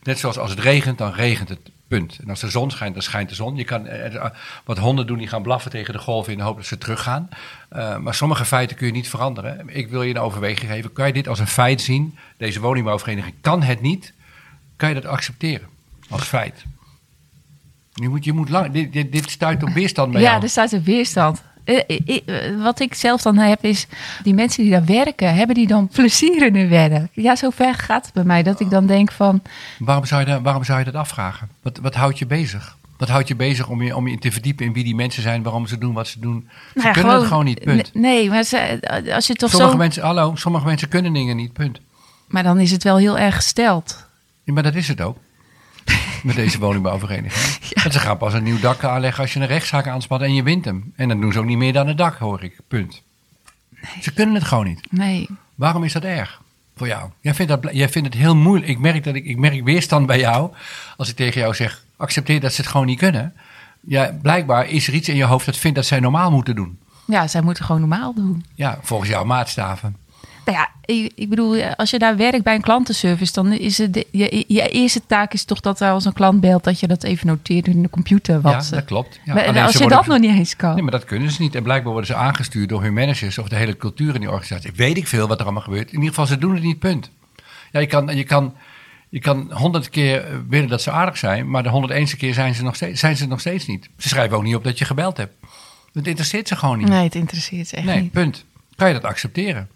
net 0.04 0.20
zoals 0.20 0.38
als 0.38 0.50
het 0.50 0.60
regent, 0.60 0.98
dan 0.98 1.12
regent 1.14 1.50
het. 1.50 1.60
Punt. 1.90 2.18
En 2.22 2.30
als 2.30 2.40
de 2.40 2.50
zon 2.50 2.72
schijnt, 2.72 2.94
dan 2.94 3.04
schijnt 3.04 3.30
de 3.30 3.36
zon. 3.36 3.56
Je 3.56 3.64
kan, 3.64 3.88
eh, 3.88 4.16
eh, 4.16 4.26
wat 4.66 4.78
honden 4.78 5.08
doen, 5.08 5.18
die 5.18 5.28
gaan 5.28 5.42
blaffen 5.42 5.72
tegen 5.72 5.94
de 5.94 6.00
golven 6.00 6.32
in 6.32 6.38
de 6.38 6.44
hoop 6.44 6.56
dat 6.56 6.66
ze 6.66 6.78
teruggaan. 6.78 7.30
Eh, 7.70 7.98
maar 7.98 8.14
sommige 8.14 8.46
feiten 8.46 8.78
kun 8.78 8.88
je 8.88 8.94
niet 8.94 9.10
veranderen. 9.10 9.70
Ik 9.70 9.90
wil 9.90 10.04
je 10.04 10.10
een 10.10 10.22
overweging 10.22 10.72
geven. 10.72 10.94
Kan 10.94 11.08
je 11.08 11.14
dit 11.14 11.28
als 11.28 11.40
een 11.40 11.48
feit 11.48 11.82
zien? 11.82 12.18
Deze 12.38 12.60
woningbouwvereniging 12.60 13.36
kan 13.42 13.64
het 13.64 13.82
niet. 13.82 14.14
Kan 14.76 14.90
je 14.90 14.96
dat 14.96 15.06
accepteren 15.06 15.68
als 16.10 16.24
feit? 16.24 16.64
Je 17.94 18.10
moet, 18.10 18.24
je 18.24 18.34
moet 18.34 18.50
lang, 18.50 18.72
dit, 18.72 18.94
dit, 18.94 19.12
dit 19.12 19.30
stuit 19.30 19.64
op 19.64 19.70
weerstand 19.70 20.12
bij 20.12 20.22
ja, 20.22 20.30
jou. 20.30 20.44
er 20.44 20.50
staat 20.50 20.72
een 20.72 20.84
weerstand. 20.84 21.44
Eh, 21.70 22.00
eh, 22.06 22.22
eh, 22.26 22.62
Wat 22.62 22.80
ik 22.80 22.94
zelf 22.94 23.22
dan 23.22 23.38
heb 23.38 23.64
is, 23.64 23.88
die 24.24 24.34
mensen 24.34 24.64
die 24.64 24.72
daar 24.72 24.86
werken, 24.86 25.36
hebben 25.36 25.56
die 25.56 25.68
dan 25.68 25.88
plezier 25.88 26.46
in 26.46 26.56
hun 26.56 26.70
werk? 26.70 27.08
Ja, 27.14 27.36
zo 27.36 27.50
ver 27.50 27.74
gaat 27.74 28.06
het 28.06 28.14
bij 28.14 28.24
mij 28.24 28.44
dat 28.44 28.60
ik 28.60 28.70
dan 28.70 28.86
denk 28.86 29.12
van, 29.12 29.42
Waarom 29.80 30.06
zou 30.06 30.22
je, 30.22 30.28
dat, 30.28 30.42
waarom 30.42 30.64
zou 30.64 30.80
je 30.80 30.86
dat 30.86 30.94
afvragen? 30.94 31.50
Wat, 31.62 31.78
wat 31.78 31.96
houdt 31.96 32.20
je 32.20 32.26
bezig? 32.26 32.78
Wat 32.98 33.10
houdt 33.10 33.28
je 33.28 33.36
bezig 33.36 33.68
om 33.68 33.82
je, 33.82 33.96
om 33.96 34.08
je 34.08 34.18
te 34.18 34.32
verdiepen 34.32 34.66
in 34.66 34.74
wie 34.74 34.84
die 34.84 34.96
mensen 34.96 35.22
zijn, 35.22 35.44
waarom 35.44 35.68
ze 35.68 35.78
doen 35.78 35.94
wat 35.94 36.08
ze 36.08 36.20
doen? 36.20 36.50
Ze 36.50 36.72
nou 36.74 36.88
ja, 36.88 36.94
kunnen 36.94 37.14
het 37.14 37.28
gewoon 37.28 37.46
niet, 37.46 37.60
punt. 37.60 37.94
Nee, 37.94 38.30
maar 38.30 38.44
ze, 38.44 38.80
als 39.14 39.28
je 39.28 39.34
toch 39.34 39.50
sommige 39.50 39.72
zo... 39.72 39.78
mensen, 39.78 40.04
hallo, 40.04 40.36
sommige 40.36 40.66
mensen 40.66 40.88
kunnen 40.88 41.14
dingen 41.14 41.36
niet, 41.36 41.54
punt. 41.54 41.80
Maar 42.28 42.44
dan 42.44 42.60
is 42.60 42.72
het 42.72 42.84
wel 42.84 42.98
heel 42.98 43.18
erg 43.18 43.36
gesteld. 43.36 44.08
Ja, 44.44 44.54
maar 44.54 44.64
dat 44.64 44.76
is 44.76 44.88
het 44.88 45.02
ook. 45.02 45.18
Met 46.24 46.36
deze 46.36 46.60
woningbouwvereniging. 46.60 47.58
Ze 47.94 48.00
gaan 48.00 48.18
pas 48.18 48.34
een 48.34 48.44
nieuw 48.44 48.60
dak 48.60 48.84
aanleggen 48.84 49.22
als 49.22 49.34
je 49.34 49.40
een 49.40 49.48
rechtszaak 49.48 49.88
aanspat 49.88 50.22
en 50.22 50.34
je 50.34 50.44
wint 50.44 50.66
hem. 50.66 50.94
En 50.96 51.08
dan 51.08 51.22
doen 51.22 51.32
ze 51.32 51.40
ook 51.40 51.46
niet 51.46 51.58
meer 51.58 51.74
dan 51.74 51.88
het 51.88 51.98
dak, 51.98 52.18
hoor 52.18 52.44
ik. 52.44 52.60
Punt. 52.68 53.02
Ze 54.02 54.14
kunnen 54.14 54.36
het 54.36 54.44
gewoon 54.44 54.66
niet. 54.66 54.92
Nee. 54.92 55.30
Waarom 55.56 55.84
is 55.84 55.94
dat 55.94 56.04
erg 56.04 56.42
voor 56.76 56.88
jou? 56.88 57.10
Jij 57.22 57.34
vindt, 57.34 57.52
dat, 57.52 57.74
jij 57.74 57.90
vindt 57.90 58.08
het 58.08 58.18
heel 58.18 58.36
moeilijk. 58.36 58.72
Ik 58.72 58.80
merk, 58.80 59.04
dat 59.04 59.16
ik, 59.16 59.26
ik 59.26 59.38
merk 59.38 59.64
weerstand 59.64 60.06
bij 60.06 60.20
jou 60.20 60.52
als 60.98 61.10
ik 61.10 61.16
tegen 61.16 61.42
jou 61.42 61.54
zeg: 61.54 61.84
accepteer 61.98 62.40
dat 62.40 62.54
ze 62.54 62.62
het 62.62 62.70
gewoon 62.70 62.86
niet 62.86 63.00
kunnen. 63.00 63.34
Ja, 63.80 64.18
blijkbaar 64.22 64.70
is 64.70 64.88
er 64.88 64.94
iets 64.94 65.10
in 65.10 65.16
je 65.16 65.24
hoofd 65.24 65.46
dat 65.46 65.58
vindt 65.58 65.76
dat 65.76 65.86
zij 65.86 66.00
normaal 66.00 66.32
moeten 66.32 66.56
doen. 66.56 66.80
Ja, 67.06 67.28
zij 67.28 67.42
moeten 67.42 67.66
gewoon 67.66 67.82
normaal 67.82 68.14
doen. 68.14 68.46
Ja, 68.56 68.80
volgens 68.82 69.10
jouw 69.10 69.24
maatstaven. 69.24 69.96
Nou 70.52 70.62
ja, 70.62 70.94
ik, 70.94 71.12
ik 71.16 71.30
bedoel, 71.30 71.64
als 71.76 71.90
je 71.90 72.00
daar 72.00 72.18
werkt 72.18 72.44
bij 72.44 72.56
een 72.56 72.62
klantenservice, 72.62 73.34
dan 73.34 73.52
is 73.52 73.78
het 73.78 73.94
de- 73.94 74.08
je, 74.12 74.46
je 74.48 74.70
eerste 74.70 75.02
taak 75.08 75.34
is 75.34 75.44
toch 75.44 75.60
dat 75.60 75.80
er 75.80 75.90
als 75.92 76.06
een 76.06 76.14
klant 76.14 76.42
belt, 76.42 76.64
dat 76.64 76.80
je 76.80 76.88
dat 76.88 77.04
even 77.04 77.28
noteert 77.28 77.68
in 77.68 77.82
de 77.82 77.90
computer. 77.90 78.42
Wat, 78.42 78.68
ja, 78.70 78.76
dat 78.76 78.86
klopt. 78.86 79.20
Ja, 79.26 79.34
Maar 79.34 79.48
alleen 79.48 79.64
als 79.64 79.72
je 79.74 79.80
worden- 79.80 79.98
dat 79.98 80.08
nog 80.08 80.20
niet 80.20 80.30
eens 80.38 80.56
kan. 80.56 80.74
Nee, 80.74 80.82
maar 80.84 80.92
dat 80.92 81.04
kunnen 81.06 81.32
ze 81.32 81.42
niet. 81.42 81.56
En 81.56 81.64
blijkbaar 81.64 81.92
worden 81.92 82.10
ze 82.10 82.16
aangestuurd 82.16 82.70
door 82.70 82.82
hun 82.82 82.94
managers 82.94 83.38
of 83.38 83.48
de 83.48 83.56
hele 83.56 83.78
cultuur 83.78 84.14
in 84.14 84.20
die 84.20 84.30
organisatie. 84.32 84.72
Weet 84.76 84.98
ik 84.98 85.08
veel 85.08 85.28
wat 85.28 85.38
er 85.40 85.44
allemaal 85.46 85.62
gebeurt. 85.64 85.88
In 85.88 85.94
ieder 85.94 86.10
geval, 86.10 86.26
ze 86.26 86.38
doen 86.38 86.54
het 86.54 86.64
niet, 86.64 86.80
punt. 86.80 87.12
Ja, 87.72 87.80
je 87.80 87.88
kan, 87.88 88.16
je 88.16 88.24
kan, 88.24 88.54
je 89.10 89.20
kan 89.20 89.52
honderd 89.54 89.90
keer 89.90 90.24
eh, 90.26 90.36
willen 90.50 90.70
dat 90.70 90.82
ze 90.82 90.92
aardig 90.92 91.18
zijn, 91.18 91.50
maar 91.50 91.64
de 91.64 91.70
101ste 91.70 92.18
keer 92.18 92.34
zijn 92.34 92.56
ze, 92.56 92.64
nog 92.64 92.76
steeds, 92.76 93.00
zijn 93.00 93.18
ze 93.18 93.28
nog 93.28 93.40
steeds 93.40 93.68
niet. 93.68 93.90
Ze 93.98 94.08
schrijven 94.08 94.38
ook 94.38 94.44
niet 94.44 94.56
op 94.56 94.64
dat 94.64 94.78
je 94.80 94.86
gebeld 94.86 95.18
hebt. 95.18 95.34
Het 95.94 96.08
interesseert 96.08 96.48
ze 96.48 96.56
gewoon 96.56 96.78
niet. 96.78 96.88
Nee, 96.88 97.04
het 97.04 97.16
interesseert 97.16 97.68
ze 97.68 97.76
echt 97.76 97.86
Nee, 97.86 98.02
niet. 98.02 98.12
punt. 98.12 98.46
Kan 98.76 98.88
je 98.88 98.94
dat 98.94 99.04
accepteren? 99.04 99.70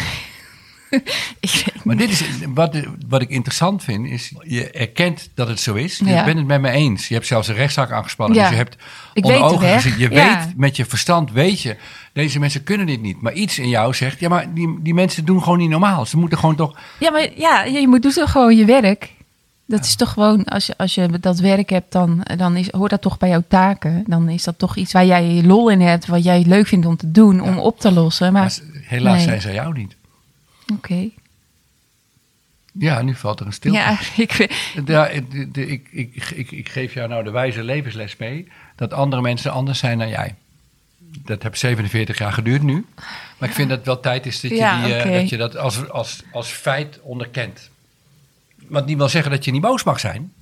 ik 1.40 1.64
Maar 1.84 1.96
dit 1.96 2.10
is, 2.10 2.24
wat, 2.54 2.76
wat 3.08 3.22
ik 3.22 3.28
interessant 3.30 3.84
vind, 3.84 4.06
is 4.06 4.32
je 4.42 4.70
erkent 4.70 5.28
dat 5.34 5.48
het 5.48 5.60
zo 5.60 5.74
is. 5.74 5.98
Je 5.98 6.04
Ja. 6.04 6.24
bent 6.24 6.38
het 6.38 6.46
met 6.46 6.60
me 6.60 6.70
eens. 6.70 7.08
Je 7.08 7.14
hebt 7.14 7.26
zelfs 7.26 7.48
een 7.48 7.54
rechtszaak 7.54 7.90
aangespannen. 7.90 8.36
Ja. 8.36 8.42
Dus 8.42 8.50
je 8.50 8.56
hebt 8.56 8.76
Ik 9.14 9.24
onder 9.24 9.42
ogen 9.42 9.68
gezien. 9.80 9.98
Je 9.98 10.10
Ja. 10.10 10.38
weet, 10.44 10.56
met 10.56 10.76
je 10.76 10.84
verstand 10.84 11.32
weet 11.32 11.60
je, 11.60 11.76
deze 12.12 12.38
mensen 12.38 12.62
kunnen 12.64 12.86
dit 12.86 13.02
niet. 13.02 13.20
Maar 13.20 13.32
iets 13.32 13.58
in 13.58 13.68
jou 13.68 13.94
zegt, 13.94 14.20
ja, 14.20 14.28
maar 14.28 14.54
die, 14.54 14.78
die 14.82 14.94
mensen 14.94 15.24
doen 15.24 15.42
gewoon 15.42 15.58
niet 15.58 15.70
normaal. 15.70 16.06
Ze 16.06 16.16
moeten 16.16 16.38
gewoon 16.38 16.56
toch... 16.56 16.78
Ja, 16.98 17.10
maar 17.10 17.28
ja, 17.36 17.62
je 17.64 17.88
moet 17.88 18.02
doen 18.02 18.12
toch 18.12 18.30
gewoon 18.30 18.56
je 18.56 18.64
werk. 18.64 19.10
Dat 19.66 19.84
is 19.84 19.94
toch 19.96 20.12
gewoon, 20.12 20.44
als 20.44 20.66
je, 20.66 20.74
als 20.76 20.94
je 20.94 21.08
dat 21.20 21.38
werk 21.38 21.70
hebt, 21.70 21.92
dan, 21.92 22.20
dan 22.36 22.56
is, 22.56 22.70
hoort 22.70 22.90
dat 22.90 23.02
toch 23.02 23.18
bij 23.18 23.28
jouw 23.28 23.42
taken. 23.48 24.04
Dan 24.06 24.28
is 24.28 24.42
dat 24.42 24.58
toch 24.58 24.76
iets 24.76 24.92
waar 24.92 25.06
jij 25.06 25.42
lol 25.44 25.68
in 25.68 25.80
hebt, 25.80 26.06
wat 26.06 26.24
jij 26.24 26.44
leuk 26.46 26.66
vindt 26.66 26.86
om 26.86 26.96
te 26.96 27.10
doen, 27.10 27.40
om 27.40 27.58
op 27.58 27.80
te 27.80 27.92
lossen. 27.92 28.32
Maar 28.32 28.42
Maar 28.42 28.71
helaas 28.92 29.16
nee. 29.16 29.24
zijn 29.24 29.40
ze 29.40 29.52
jou 29.52 29.78
niet. 29.78 29.96
oké. 30.72 31.08
Ja, 32.72 33.02
nu 33.02 33.14
valt 33.14 33.40
er 33.40 33.46
een 33.46 33.52
stilte. 33.52 33.78
Ja, 33.78 33.98
ik 34.16 34.48
Ja, 34.86 35.08
ik, 35.08 35.88
ik, 35.90 36.30
ik, 36.34 36.50
ik 36.50 36.68
geef 36.68 36.94
jou 36.94 37.08
nou 37.08 37.24
de 37.24 37.30
wijze 37.30 37.62
levensles 37.62 38.16
mee 38.16 38.48
dat 38.76 38.92
andere 38.92 39.22
mensen 39.22 39.52
anders 39.52 39.78
zijn 39.78 39.98
dan 39.98 40.08
jij. 40.08 40.34
Dat 41.24 41.42
heb 41.42 41.56
47 41.56 42.18
jaar 42.18 42.32
geduurd 42.32 42.62
nu. 42.62 42.86
Maar 43.38 43.48
ik 43.48 43.54
vind 43.54 43.68
dat 43.68 43.78
het 43.78 43.86
wel 43.86 44.00
tijd 44.00 44.26
is 44.26 44.40
dat 44.40 44.50
je, 44.50 44.56
Ja, 44.56 44.84
die, 44.84 44.94
eh, 44.94 45.12
dat, 45.12 45.28
je 45.28 45.36
dat 45.36 45.56
als, 45.56 45.88
als, 45.88 46.22
als 46.32 46.50
feit 46.50 46.98
onderkent. 47.02 47.70
Wat 48.68 48.86
niet 48.86 48.96
wil 48.96 49.08
zeggen 49.08 49.30
dat 49.30 49.44
je 49.44 49.50
niet 49.50 49.60
boos 49.60 49.84
mag 49.84 50.00
zijn. 50.00 50.32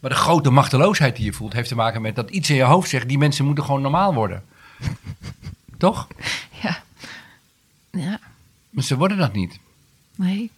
Maar 0.00 0.10
de 0.10 0.16
grote 0.16 0.50
machteloosheid 0.50 1.16
die 1.16 1.24
je 1.24 1.32
voelt 1.32 1.52
heeft 1.52 1.68
te 1.68 1.74
maken 1.74 2.02
met 2.02 2.14
dat 2.14 2.30
iets 2.30 2.50
in 2.50 2.56
je 2.56 2.62
hoofd 2.62 2.88
zegt: 2.88 3.08
die 3.08 3.18
mensen 3.18 3.44
moeten 3.44 3.64
gewoon 3.64 3.82
normaal 3.82 4.14
worden. 4.14 4.42
Toch? 5.78 6.08
Ja. 7.92 8.00
Ja, 8.00 8.20
Maar 8.70 8.84
ze 8.84 8.96
worden 8.96 9.16
dat 9.18 9.32
niet. 9.32 9.58
nee. 10.16 10.50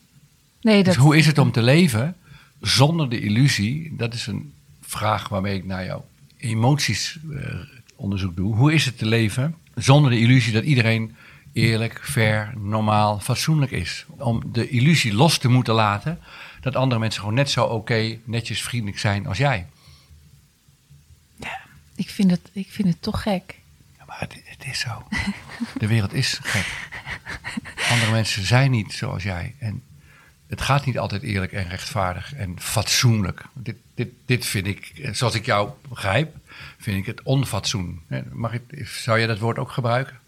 Nee, 0.60 0.82
dat... 0.82 0.94
Dus 0.94 1.02
hoe 1.02 1.16
is 1.16 1.26
het 1.26 1.38
om 1.38 1.52
te 1.52 1.62
leven 1.62 2.16
zonder 2.60 3.08
de 3.10 3.20
illusie? 3.20 3.96
Dat 3.96 4.14
is 4.14 4.26
een 4.26 4.52
vraag 4.80 5.28
waarmee 5.28 5.56
ik 5.56 5.64
naar 5.64 5.84
jouw 5.84 6.06
emoties 6.36 7.18
eh, 7.32 7.54
onderzoek 7.96 8.36
doe. 8.36 8.54
Hoe 8.54 8.72
is 8.72 8.84
het 8.84 8.98
te 8.98 9.06
leven 9.06 9.54
zonder 9.74 10.10
de 10.10 10.18
illusie 10.18 10.52
dat 10.52 10.64
iedereen 10.64 11.16
eerlijk, 11.52 12.00
fair, 12.02 12.52
normaal, 12.56 13.20
fatsoenlijk 13.20 13.70
is? 13.70 14.04
Om 14.08 14.42
de 14.52 14.68
illusie 14.68 15.14
los 15.14 15.38
te 15.38 15.48
moeten 15.48 15.74
laten 15.74 16.18
dat 16.60 16.76
andere 16.76 17.00
mensen 17.00 17.20
gewoon 17.20 17.34
net 17.34 17.50
zo 17.50 17.64
oké, 17.64 18.18
netjes, 18.24 18.62
vriendelijk 18.62 18.98
zijn 18.98 19.26
als 19.26 19.38
jij. 19.38 19.66
ik, 21.94 22.10
vind 22.10 22.30
het, 22.30 22.50
ik 22.52 22.70
vind 22.70 22.88
het 22.88 23.02
toch 23.02 23.22
gek. 23.22 23.58
Het, 24.18 24.64
is 24.64 24.80
zo. 24.80 25.06
De 25.78 25.86
wereld 25.86 26.12
is 26.12 26.38
gek. 26.42 26.66
Andere 27.90 28.10
mensen 28.10 28.46
zijn 28.46 28.70
niet 28.70 28.92
zoals 28.92 29.22
jij. 29.22 29.54
En 29.58 29.82
het 30.46 30.60
gaat 30.60 30.86
niet 30.86 30.98
altijd 30.98 31.22
eerlijk 31.22 31.52
en 31.52 31.68
rechtvaardig 31.68 32.34
en 32.34 32.60
fatsoenlijk. 32.60 33.42
Dit, 33.52 33.76
dit, 33.94 34.08
dit 34.26 34.46
vind 34.46 34.66
ik, 34.66 35.08
zoals 35.12 35.34
ik 35.34 35.46
jou 35.46 35.70
begrijp, 35.88 36.36
vind 36.78 36.98
ik 36.98 37.06
het 37.06 37.22
onfatsoen. 37.22 38.02
Mag 38.32 38.52
ik, 38.52 38.88
zou 38.88 39.18
jij 39.18 39.26
dat 39.26 39.38
woord 39.38 39.58
ook 39.58 39.70
gebruiken? 39.70 40.18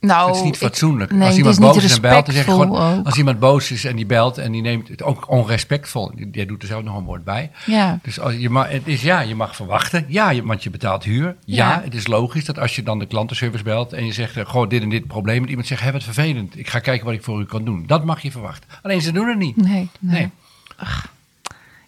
Nou, 0.00 0.26
het 0.28 0.36
is 0.36 0.42
niet 0.42 0.54
ik- 0.54 0.60
fatsoenlijk. 0.60 1.10
nee, 1.10 1.20
als 1.20 1.28
het 1.28 1.38
iemand 1.38 1.58
boos 1.58 1.84
is 1.84 1.94
en 1.94 2.00
belt, 2.00 2.24
dan 2.26 2.34
zeg 2.34 2.44
je 2.44 2.50
gewoon... 2.50 2.66
respectvol 2.68 2.98
ook. 2.98 3.06
Als 3.06 3.16
iemand 3.16 3.38
boos 3.38 3.70
is 3.70 3.84
en 3.84 3.96
die 3.96 4.06
belt 4.06 4.38
en 4.38 4.52
die 4.52 4.62
neemt 4.62 4.88
het 4.88 5.02
ook 5.02 5.30
onrespectvol. 5.30 6.12
Jij 6.32 6.46
doet 6.46 6.62
er 6.62 6.68
zelf 6.68 6.82
nog 6.82 6.96
een 6.96 7.04
woord 7.04 7.24
bij. 7.24 7.50
Ja. 7.66 7.98
Dus 8.02 8.20
als 8.20 8.34
je 8.34 8.50
mag, 8.50 8.68
het 8.68 8.86
is 8.86 9.02
ja, 9.02 9.20
je 9.20 9.34
mag 9.34 9.56
verwachten. 9.56 10.04
Ja, 10.08 10.30
je, 10.30 10.44
want 10.44 10.62
je 10.62 10.70
betaalt 10.70 11.04
huur. 11.04 11.36
Ja, 11.44 11.68
Ja. 11.70 11.80
het 11.84 11.94
is 11.94 12.06
logisch 12.06 12.44
dat 12.44 12.58
als 12.58 12.76
je 12.76 12.82
dan 12.82 12.98
de 12.98 13.06
klantenservice 13.06 13.64
belt 13.64 13.92
en 13.92 14.06
je 14.06 14.12
zegt, 14.12 14.36
eh, 14.36 14.46
goh, 14.46 14.68
dit 14.68 14.82
en 14.82 14.88
dit 14.88 15.06
probleem. 15.06 15.40
Dat 15.40 15.48
iemand 15.48 15.66
zegt, 15.66 15.82
hé, 15.82 15.92
wat 15.92 16.02
vervelend. 16.04 16.58
Ik 16.58 16.68
ga 16.68 16.78
kijken 16.78 17.04
wat 17.06 17.14
ik 17.14 17.22
voor 17.24 17.40
u 17.40 17.44
kan 17.44 17.64
doen. 17.64 17.84
Dat 17.86 18.04
mag 18.04 18.20
je 18.22 18.30
verwachten. 18.30 18.68
Alleen 18.82 19.02
ze 19.02 19.12
doen 19.12 19.28
het 19.28 19.38
niet. 19.38 19.56
Nee, 19.56 19.88
nee. 20.00 20.20
Nee. 20.20 20.30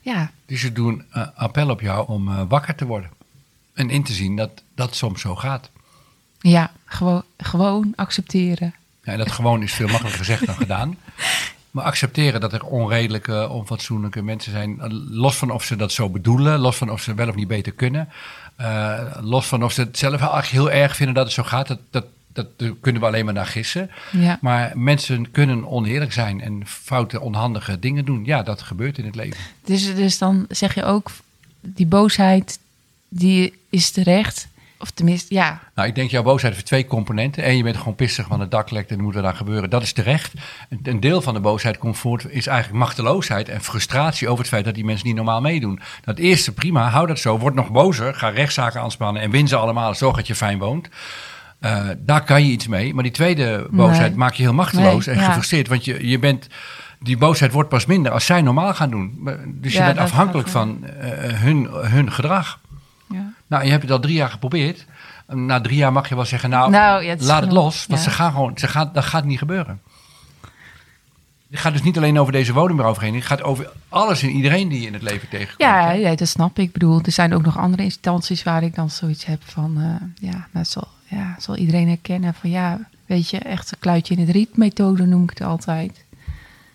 Ja, 0.00 0.30
Dus 0.46 0.60
ze 0.60 0.72
doen 0.72 1.04
eh, 1.10 1.26
appel 1.34 1.70
op 1.70 1.80
jou 1.80 2.08
om 2.08 2.28
eh, 2.28 2.40
wakker 2.48 2.74
te 2.74 2.86
worden. 2.86 3.10
En 3.74 3.90
in 3.90 4.02
te 4.02 4.12
zien 4.12 4.36
dat 4.36 4.50
dat 4.74 4.94
soms 4.94 5.20
zo 5.20 5.34
gaat. 5.36 5.70
Ja 6.40 6.70
gewoon, 6.84 7.22
gewoon 7.36 7.92
accepteren. 7.96 8.74
Ja, 9.04 9.12
en 9.12 9.18
dat 9.18 9.30
gewoon 9.32 9.62
is 9.62 9.72
veel 9.72 9.86
makkelijker 9.86 10.18
gezegd 10.24 10.46
dan 10.46 10.54
gedaan. 10.54 10.96
Maar 11.70 11.84
accepteren 11.84 12.40
dat 12.40 12.52
er 12.52 12.64
onredelijke, 12.64 13.48
onfatsoenlijke 13.48 14.22
mensen 14.22 14.52
zijn. 14.52 14.80
eh, 14.80 14.86
Los 15.10 15.36
van 15.36 15.50
of 15.50 15.64
ze 15.64 15.76
dat 15.76 15.92
zo 15.92 16.08
bedoelen. 16.08 16.58
Los 16.58 16.76
van 16.76 16.90
of 16.90 17.02
ze 17.02 17.14
wel 17.14 17.28
of 17.28 17.34
niet 17.34 17.48
beter 17.48 17.72
kunnen. 17.72 18.08
eh, 18.56 18.98
los 19.20 19.46
van 19.46 19.64
of 19.64 19.72
ze 19.72 19.80
het 19.80 19.98
zelf 19.98 20.20
eigenlijk 20.20 20.46
heel 20.46 20.70
erg 20.70 20.96
vinden 20.96 21.14
dat 21.14 21.24
het 21.24 21.34
zo 21.34 21.42
gaat. 21.42 21.68
Dat, 21.68 21.78
dat, 21.90 22.04
dat 22.32 22.46
kunnen 22.80 23.00
we 23.00 23.06
alleen 23.06 23.24
maar 23.24 23.34
naar 23.34 23.46
gissen. 23.46 23.90
Ja. 24.12 24.38
Maar 24.40 24.72
mensen 24.74 25.30
kunnen 25.30 25.68
oneerlijk 25.68 26.12
zijn 26.12 26.40
en 26.40 26.62
foute, 26.66 27.20
onhandige 27.20 27.78
dingen 27.78 28.04
doen. 28.04 28.24
Ja, 28.24 28.42
dat 28.42 28.62
gebeurt 28.62 28.98
in 28.98 29.04
het 29.04 29.14
leven. 29.14 29.40
Dus, 29.64 29.94
dus 29.94 30.18
dan 30.18 30.46
zeg 30.48 30.74
je 30.74 30.84
ook, 30.84 31.10
die 31.60 31.86
boosheid, 31.86 32.58
die 33.08 33.52
is 33.68 33.90
terecht. 33.90 34.48
Of 34.80 34.90
tenminste, 34.90 35.34
ja, 35.34 35.60
Nou, 35.74 35.88
ik 35.88 35.94
denk 35.94 36.10
jouw 36.10 36.22
boosheid 36.22 36.52
heeft 36.54 36.66
twee 36.66 36.86
componenten. 36.86 37.48
Eén, 37.48 37.56
je 37.56 37.62
bent 37.62 37.76
gewoon 37.76 37.94
pissig, 37.94 38.28
want 38.28 38.40
het 38.40 38.50
dak 38.50 38.70
lekt 38.70 38.90
en 38.90 39.00
moet 39.02 39.14
er 39.14 39.26
aan 39.26 39.36
gebeuren. 39.36 39.70
Dat 39.70 39.82
is 39.82 39.92
terecht. 39.92 40.32
Een, 40.82 41.00
deel 41.00 41.20
van 41.22 41.34
de 41.34 41.40
boosheid 41.40 41.78
komt 41.78 41.98
voort, 41.98 42.24
is 42.30 42.46
eigenlijk 42.46 42.78
machteloosheid 42.78 43.48
en 43.48 43.60
frustratie 43.60 44.28
over 44.28 44.38
het 44.38 44.48
feit 44.48 44.64
dat 44.64 44.74
die 44.74 44.84
mensen 44.84 45.06
niet 45.06 45.16
normaal 45.16 45.40
meedoen. 45.40 45.80
Dat 46.04 46.18
eerste, 46.18 46.52
prima, 46.52 46.88
hou 46.88 47.06
dat 47.06 47.18
zo. 47.18 47.38
Word 47.38 47.54
nog 47.54 47.70
bozer, 47.70 48.14
ga 48.14 48.28
rechtszaken 48.28 48.80
aanspannen 48.80 49.22
en 49.22 49.30
win 49.30 49.48
ze 49.48 49.56
allemaal. 49.56 49.94
Zorg 49.94 50.16
dat 50.16 50.26
je 50.26 50.34
fijn 50.34 50.58
woont. 50.58 50.88
Eh, 51.60 51.88
daar 51.98 52.24
kan 52.24 52.44
je 52.44 52.50
iets 52.50 52.66
mee. 52.66 52.94
Maar 52.94 53.02
die 53.02 53.12
tweede 53.12 53.66
boosheid 53.70 54.08
Nee. 54.08 54.18
maakt 54.18 54.36
je 54.36 54.42
heel 54.42 54.52
machteloos 54.54 55.06
Nee, 55.06 55.14
en 55.14 55.20
ja. 55.20 55.26
gefrustreerd. 55.26 55.68
Want 55.68 55.84
je, 55.84 56.08
je 56.08 56.18
bent, 56.18 56.46
die 57.00 57.16
boosheid 57.16 57.52
wordt 57.52 57.68
pas 57.68 57.86
minder 57.86 58.12
als 58.12 58.26
zij 58.26 58.42
normaal 58.42 58.74
gaan 58.74 58.90
doen. 58.90 59.28
Dus 59.46 59.72
je 59.72 59.78
Ja, 59.78 59.86
bent 59.86 59.98
afhankelijk 59.98 60.48
van 60.48 60.84
eh, 60.84 61.08
hun, 61.40 61.68
hun 61.70 62.12
gedrag. 62.12 62.60
Nou, 63.50 63.64
je 63.64 63.70
hebt 63.70 63.82
het 63.82 63.92
al 63.92 64.00
drie 64.00 64.14
jaar 64.14 64.30
geprobeerd. 64.30 64.84
Na 65.26 65.60
drie 65.60 65.76
jaar 65.76 65.92
mag 65.92 66.08
je 66.08 66.14
wel 66.14 66.24
zeggen, 66.24 66.50
nou, 66.50 66.70
Nou, 66.70 67.02
ja, 67.04 67.10
het 67.10 67.20
is 67.20 67.26
laat 67.26 67.42
het 67.42 67.52
los. 67.52 67.86
Want 67.86 68.00
Ja. 68.04 68.08
ze 68.10 68.14
gaan 68.14 68.32
gewoon, 68.32 68.58
ze 68.58 68.68
gaan, 68.68 68.90
dat 68.92 69.04
gaat 69.04 69.24
niet 69.24 69.38
gebeuren. 69.38 69.80
Het 71.50 71.58
gaat 71.60 71.72
dus 71.72 71.82
niet 71.82 71.96
alleen 71.96 72.18
over 72.18 72.32
deze 72.32 72.52
woningbouwvereniging. 72.52 73.28
Het 73.28 73.38
gaat 73.38 73.46
over 73.48 73.70
alles 73.88 74.22
en 74.22 74.28
iedereen 74.30 74.68
die 74.68 74.80
je 74.80 74.86
in 74.86 74.92
het 74.92 75.02
leven 75.02 75.28
tegenkomt. 75.28 75.60
Ja, 75.60 75.90
ja, 75.90 76.14
dat 76.14 76.28
snap 76.28 76.58
ik. 76.58 76.64
Ik 76.66 76.72
bedoel, 76.72 77.00
er 77.02 77.12
zijn 77.12 77.34
ook 77.34 77.42
nog 77.44 77.58
andere 77.58 77.82
instanties 77.82 78.42
waar 78.42 78.62
ik 78.62 78.74
dan 78.74 78.90
zoiets 78.90 79.24
heb 79.24 79.42
van, 79.44 79.76
eh, 79.80 80.28
ja, 80.30 80.48
dat 80.52 80.68
zal, 80.68 80.88
ja, 81.08 81.36
zal 81.38 81.56
iedereen 81.56 81.88
herkennen 81.88 82.34
van, 82.34 82.50
ja, 82.50 82.88
weet 83.06 83.30
je, 83.30 83.38
echt 83.38 83.72
een 83.72 83.78
kluitje 83.78 84.14
in 84.14 84.20
het 84.20 84.30
riet 84.30 84.56
methode 84.56 85.06
noem 85.06 85.22
ik 85.22 85.30
het 85.30 85.40
altijd. 85.42 86.04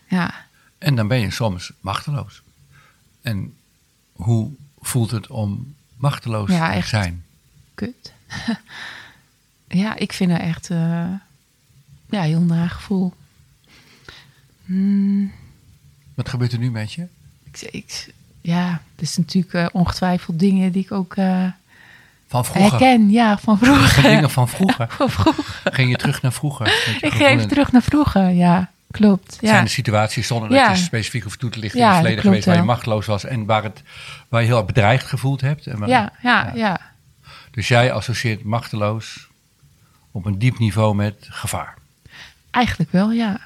Ja, 0.07 0.33
En 0.77 0.95
dan 0.95 1.07
ben 1.07 1.19
je 1.19 1.31
soms 1.31 1.71
machteloos. 1.79 2.41
En 3.21 3.53
hoe 4.13 4.49
voelt 4.81 5.11
het 5.11 5.27
om 5.27 5.73
machteloos 5.95 6.49
Ja, 6.49 6.67
te 6.69 6.73
echt. 6.75 6.89
zijn? 6.89 7.23
kut. 7.73 8.13
ja, 9.67 9.95
ik 9.95 10.13
vind 10.13 10.31
het 10.31 10.41
echt, 10.41 10.69
eh, 10.69 11.05
ja, 12.09 12.21
heel 12.21 12.41
naar 12.41 12.69
gevoel. 12.69 13.13
Hmm, 14.65 15.31
Wat 16.13 16.29
gebeurt 16.29 16.51
er 16.53 16.59
nu 16.59 16.71
met 16.71 16.93
je? 16.93 17.07
ik, 17.51 17.61
ik, 17.71 18.13
ja, 18.41 18.69
er 18.95 19.03
is 19.03 19.17
natuurlijk 19.17 19.53
eh, 19.53 19.65
ongetwijfeld 19.71 20.39
dingen 20.39 20.71
die 20.71 20.83
ik 20.83 20.91
ook 20.91 21.15
eh, 21.15 21.47
Van 22.27 22.45
vroeger. 22.45 22.71
herken. 22.79 23.09
Ja, 23.11 23.37
van 23.37 23.57
Van 23.57 23.67
vroeger. 23.67 24.03
dingen 24.03 24.29
van 24.31 24.49
vroeger. 24.55 24.87
Van 24.89 25.09
vroeger. 25.09 25.73
Ging 25.73 25.89
je 25.89 25.95
terug 25.97 26.21
naar 26.21 26.33
vroeger? 26.33 26.67
Ik 26.67 26.73
geef 27.01 27.11
gevoelens? 27.11 27.45
terug 27.47 27.71
naar 27.71 27.81
vroeger, 27.83 28.29
ja. 28.29 28.71
Klopt. 28.95 29.37
Ja. 29.41 29.47
Zijn 29.47 29.63
er 29.63 29.69
situaties 29.69 30.27
zonder 30.27 30.49
dat 30.49 30.57
Ja. 30.57 30.69
je 30.69 30.75
specifiek 30.75 31.23
hoeft 31.23 31.39
toe 31.39 31.49
te 31.49 31.59
lichten 31.59 31.79
Ja, 31.79 31.85
in 31.85 31.91
het 31.91 31.99
verleden 32.01 32.23
geweest 32.23 32.45
waar 32.45 32.55
je 32.55 32.61
machteloos 32.61 33.05
was 33.05 33.23
en 33.23 33.45
waar, 33.45 33.63
het, 33.63 33.81
waar 34.29 34.41
je 34.41 34.47
heel 34.47 34.57
erg 34.57 34.65
bedreigd 34.65 35.05
gevoeld 35.07 35.41
hebt? 35.41 35.67
En 35.67 35.79
waar- 35.79 35.89
ja, 35.89 36.11
ja, 36.21 36.51
ja. 36.55 36.79
Dus 37.51 37.67
jij 37.67 37.91
associeert 37.91 38.43
machteloos 38.43 39.27
op 40.11 40.25
een 40.25 40.39
diep 40.39 40.57
niveau 40.59 40.95
met 40.95 41.15
gevaar. 41.29 41.77
Eigenlijk 42.51 42.91
wel, 42.91 43.11
ja. 43.11 43.39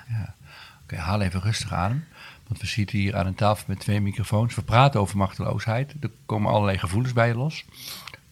Oké, 0.84 0.96
haal 0.98 1.22
even 1.22 1.41
rustig 1.41 1.74
aan. 1.74 2.06
Want 2.48 2.62
we 2.62 2.68
zitten 2.68 2.98
hier 2.98 3.15
aan 3.15 3.25
een 3.25 3.36
tafel 3.36 3.65
met 3.68 3.79
twee 3.79 4.01
microfoons. 4.01 4.56
We 4.56 4.62
praten 4.62 5.00
over 5.00 5.18
machteloosheid. 5.18 5.94
Er 6.01 6.10
komen 6.25 6.51
allerlei 6.51 6.77
gevoelens 6.77 7.13
bij 7.13 7.27
je 7.27 7.36
los. 7.36 7.65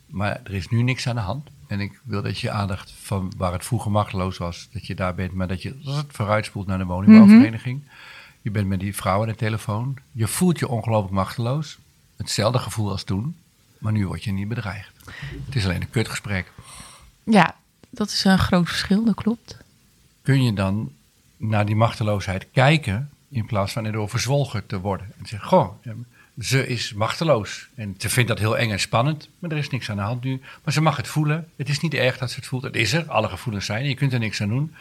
Maar 0.07 0.39
er 0.43 0.53
is 0.53 0.67
nu 0.67 0.81
niks 0.81 1.07
aan 1.07 1.15
de 1.15 1.21
hand. 1.21 1.49
En 1.67 1.79
ik 1.79 1.99
wil 2.03 2.21
dat 2.21 2.39
je 2.39 2.51
aandacht 2.51 2.91
van 2.91 3.33
waar 3.37 3.51
het 3.51 3.65
vroeger 3.65 3.91
machteloos 3.91 4.37
was, 4.37 4.69
dat 4.71 4.87
je 4.87 4.95
daar 4.95 5.15
bent, 5.15 5.33
maar 5.33 5.47
dat 5.47 5.61
je 5.61 6.03
vooruitspoelt 6.07 6.67
naar 6.67 6.77
de 6.77 6.85
woningbouwvereniging. 6.85 7.81
Je 8.41 8.51
bent 8.51 8.67
met 8.67 8.79
die 8.79 8.95
vrouw 8.95 9.21
aan 9.21 9.27
de 9.27 9.35
telefoon. 9.35 9.97
Je 10.11 10.27
voelt 10.27 10.59
je 10.59 10.67
ongelooflijk 10.67 11.13
machteloos. 11.13 11.77
Hetzelfde 12.17 12.59
gevoel 12.59 12.91
als 12.91 13.03
toen. 13.03 13.35
Maar 13.77 13.91
nu 13.91 14.07
word 14.07 14.23
je 14.23 14.31
niet 14.31 14.47
bedreigd. 14.47 14.91
Het 15.45 15.55
is 15.55 15.63
alleen 15.65 15.81
een 15.81 15.89
kutgesprek. 15.89 16.51
Ja, 17.23 17.55
dat 17.89 18.09
is 18.09 18.23
een 18.23 18.39
groot 18.39 18.67
verschil, 18.67 19.05
dat 19.05 19.15
klopt. 19.15 19.57
kun 20.21 20.43
je 20.43 20.53
dan 20.53 20.91
naar 21.37 21.65
die 21.65 21.75
machteloosheid 21.75 22.47
kijken 22.51 23.09
in 23.29 23.45
plaats 23.45 23.73
van 23.73 23.85
erdoor 23.85 24.09
verzwolgen 24.09 24.65
te 24.65 24.79
worden. 24.79 25.11
En 25.19 25.25
zeggen, 25.25 25.49
goh, 25.49 25.73
ze 26.39 26.67
is 26.67 26.93
machteloos. 26.93 27.67
En 27.75 27.95
ze 27.97 28.09
vindt 28.09 28.29
dat 28.29 28.39
heel 28.39 28.57
eng 28.57 28.71
en 28.71 28.79
spannend, 28.79 29.29
maar 29.39 29.51
er 29.51 29.57
is 29.57 29.69
niks 29.69 29.89
aan 29.89 29.95
de 29.95 30.01
hand 30.01 30.23
nu. 30.23 30.41
Maar 30.63 30.73
ze 30.73 30.81
mag 30.81 30.97
het 30.97 31.07
voelen. 31.07 31.47
Het 31.55 31.69
is 31.69 31.79
niet 31.79 31.93
erg 31.93 32.17
dat 32.17 32.29
ze 32.29 32.35
het 32.35 32.45
voelt. 32.45 32.63
Het 32.63 32.75
is 32.75 32.93
er, 32.93 33.05
alle 33.05 33.29
gevoelens 33.29 33.65
zijn, 33.65 33.87
je 33.87 33.95
kunt 33.95 34.13
er 34.13 34.19
niks 34.19 34.41
aan 34.41 34.49
doen. 34.49 34.73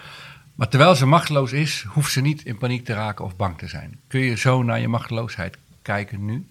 Maar 0.54 0.68
terwijl 0.68 0.94
ze 0.94 1.06
machteloos 1.06 1.52
is, 1.52 1.84
hoeft 1.88 2.12
ze 2.12 2.20
niet 2.20 2.44
in 2.44 2.58
paniek 2.58 2.84
te 2.84 2.92
raken 2.92 3.24
of 3.24 3.36
bang 3.36 3.58
te 3.58 3.68
zijn. 3.68 3.98
Kun 4.06 4.20
je 4.20 4.36
zo 4.36 4.62
naar 4.62 4.80
je 4.80 4.88
machteloosheid 4.88 5.56
kijken 5.82 6.24
nu? 6.24 6.46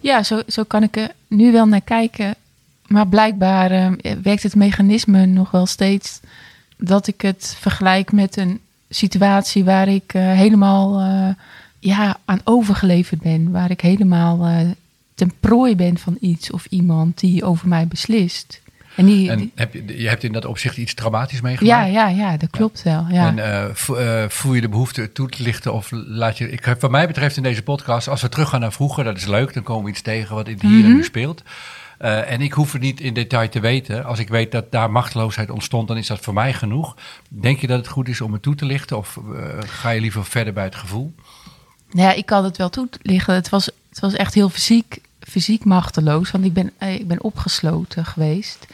Ja, 0.00 0.22
zo, 0.22 0.42
zo 0.46 0.64
kan 0.64 0.82
ik 0.82 0.96
er 0.96 1.10
nu 1.26 1.52
wel 1.52 1.66
naar 1.66 1.80
kijken. 1.80 2.34
Maar 2.86 3.06
blijkbaar 3.06 3.70
eh, 3.70 4.12
werkt 4.22 4.42
het 4.42 4.54
mechanisme 4.54 5.26
nog 5.26 5.50
wel 5.50 5.66
steeds 5.66 6.20
dat 6.76 7.06
ik 7.06 7.20
het 7.20 7.56
vergelijk 7.60 8.12
met 8.12 8.36
een 8.36 8.60
situatie 8.88 9.64
waar 9.64 9.88
ik 9.88 10.14
eh, 10.14 10.22
helemaal 10.22 11.00
eh, 11.00 11.34
ja, 11.80 12.16
aan 12.24 12.40
overgeleverd 12.44 13.20
ben. 13.20 13.50
Waar 13.50 13.70
ik 13.70 13.80
helemaal 13.80 14.46
eh, 14.46 14.68
ten 15.14 15.32
prooi 15.40 15.76
ben 15.76 15.98
van 15.98 16.16
iets 16.20 16.50
of 16.50 16.66
iemand 16.66 17.18
die 17.20 17.44
over 17.44 17.68
mij 17.68 17.86
beslist. 17.86 18.60
En 18.96 19.06
die, 19.06 19.30
En 19.30 19.50
heb 19.54 19.72
je, 19.72 19.98
je 20.02 20.08
hebt 20.08 20.24
in 20.24 20.32
dat 20.32 20.44
opzicht 20.44 20.76
iets 20.76 20.94
traumatisch 20.94 21.40
meegemaakt? 21.40 21.92
ja, 21.92 22.08
ja, 22.08 22.08
ja, 22.08 22.36
dat 22.36 22.50
klopt 22.50 22.82
wel. 22.82 23.06
Ja. 23.10 23.26
En 23.26 23.38
eh, 23.38 24.22
eh, 24.22 24.30
voel 24.30 24.54
je 24.54 24.60
de 24.60 24.68
behoefte 24.68 25.00
het 25.00 25.14
toe 25.14 25.28
te 25.28 25.42
lichten 25.42 25.72
of 25.74 25.88
laat 25.92 26.38
je... 26.38 26.50
Ik, 26.50 26.64
heb- 26.64 26.80
wat 26.80 26.90
mij 26.90 27.06
betreft 27.06 27.36
in 27.36 27.42
deze 27.42 27.62
podcast, 27.62 28.08
als 28.08 28.22
we 28.22 28.28
teruggaan 28.28 28.60
naar 28.60 28.72
vroeger, 28.72 29.04
dat 29.04 29.16
is 29.16 29.26
leuk. 29.26 29.54
Dan 29.54 29.62
komen 29.62 29.84
we 29.84 29.90
iets 29.90 30.02
tegen 30.02 30.34
wat 30.34 30.48
in 30.48 30.58
hier 30.60 30.84
en 30.84 30.94
nu 30.94 31.04
speelt. 31.04 31.42
En 31.98 32.40
ik 32.40 32.52
hoef 32.52 32.72
het 32.72 32.82
niet 32.82 33.00
in 33.00 33.14
detail 33.14 33.48
te 33.48 33.60
weten. 33.60 34.04
Als 34.04 34.18
ik 34.18 34.28
weet 34.28 34.52
dat 34.52 34.72
daar 34.72 34.90
machteloosheid 34.90 35.50
ontstond, 35.50 35.88
dan 35.88 35.96
is 35.96 36.06
dat 36.06 36.20
voor 36.20 36.34
mij 36.34 36.52
genoeg. 36.52 36.96
Denk 37.28 37.58
je 37.60 37.66
dat 37.66 37.78
het 37.78 37.88
goed 37.88 38.08
is 38.08 38.20
om 38.20 38.32
het 38.32 38.42
toe 38.42 38.54
te 38.54 38.64
lichten? 38.64 38.96
Of 38.96 39.18
ga 39.58 39.90
je 39.90 40.00
liever 40.00 40.24
verder 40.24 40.52
bij 40.52 40.64
het 40.64 40.74
gevoel? 40.74 41.14
Nou 41.90 42.08
ja, 42.08 42.12
ik 42.12 42.26
kan 42.26 42.44
het 42.44 42.56
wel 42.56 42.70
toelichten. 42.70 43.34
Het 43.34 43.48
was, 43.48 43.66
het 43.88 44.00
was 44.00 44.12
echt 44.12 44.34
heel 44.34 44.48
fysiek, 44.48 45.00
fysiek 45.20 45.64
machteloos, 45.64 46.30
want 46.30 46.44
ik 46.44 46.52
ben, 46.52 46.70
eh, 46.78 46.94
ik 46.94 47.08
ben 47.08 47.22
opgesloten 47.22 48.04
geweest. 48.04 48.66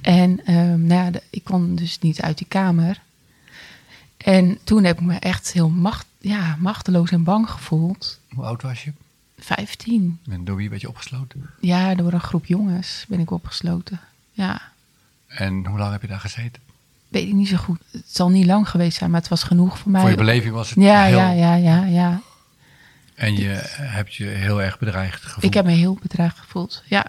En 0.00 0.44
ehm, 0.44 0.86
nou 0.86 1.12
ja, 1.12 1.20
ik 1.30 1.44
kon 1.44 1.74
dus 1.74 1.98
niet 1.98 2.20
uit 2.20 2.38
die 2.38 2.46
kamer. 2.46 3.00
En 4.16 4.58
toen 4.64 4.84
heb 4.84 4.98
ik 4.98 5.04
me 5.04 5.18
echt 5.18 5.52
heel 5.52 5.68
macht, 5.68 6.06
ja, 6.18 6.56
machteloos 6.58 7.10
en 7.10 7.24
bang 7.24 7.50
gevoeld. 7.50 8.18
Hoe 8.34 8.44
oud 8.44 8.62
was 8.62 8.84
je? 8.84 8.92
15. 9.38 10.20
En 10.30 10.44
door 10.44 10.56
wie 10.56 10.70
werd 10.70 10.80
je 10.80 10.88
opgesloten? 10.88 11.50
Ja, 11.60 11.94
door 11.94 12.12
een 12.12 12.20
groep 12.20 12.46
jongens 12.46 13.04
ben 13.08 13.20
ik 13.20 13.30
opgesloten. 13.30 14.00
Ja, 14.32 14.62
En 15.26 15.66
hoe 15.66 15.78
lang 15.78 15.92
heb 15.92 16.02
je 16.02 16.08
daar 16.08 16.20
gezeten? 16.20 16.62
weet 17.14 17.26
ik 17.26 17.34
niet 17.34 17.48
zo 17.48 17.56
goed. 17.56 17.80
Het 17.90 18.04
zal 18.06 18.28
niet 18.28 18.46
lang 18.46 18.68
geweest 18.68 18.98
zijn, 18.98 19.10
maar 19.10 19.20
het 19.20 19.28
was 19.28 19.42
genoeg 19.42 19.78
voor 19.78 19.90
mij. 19.90 20.00
Voor 20.00 20.10
je 20.10 20.16
beleving 20.16 20.54
was 20.54 20.70
het 20.70 20.78
ja, 20.78 21.02
heel... 21.02 21.16
ja, 21.16 21.30
ja, 21.30 21.54
ja, 21.54 21.84
ja. 21.84 22.20
En 23.14 23.36
je 23.36 23.60
hebt 23.80 24.14
je 24.14 24.24
heel 24.24 24.62
erg 24.62 24.78
bedreigd 24.78 25.22
gevoeld. 25.22 25.44
Ik 25.44 25.54
heb 25.54 25.64
me 25.64 25.72
heel 25.72 25.98
bedreigd 26.02 26.38
gevoeld. 26.38 26.82
Ja, 26.86 27.06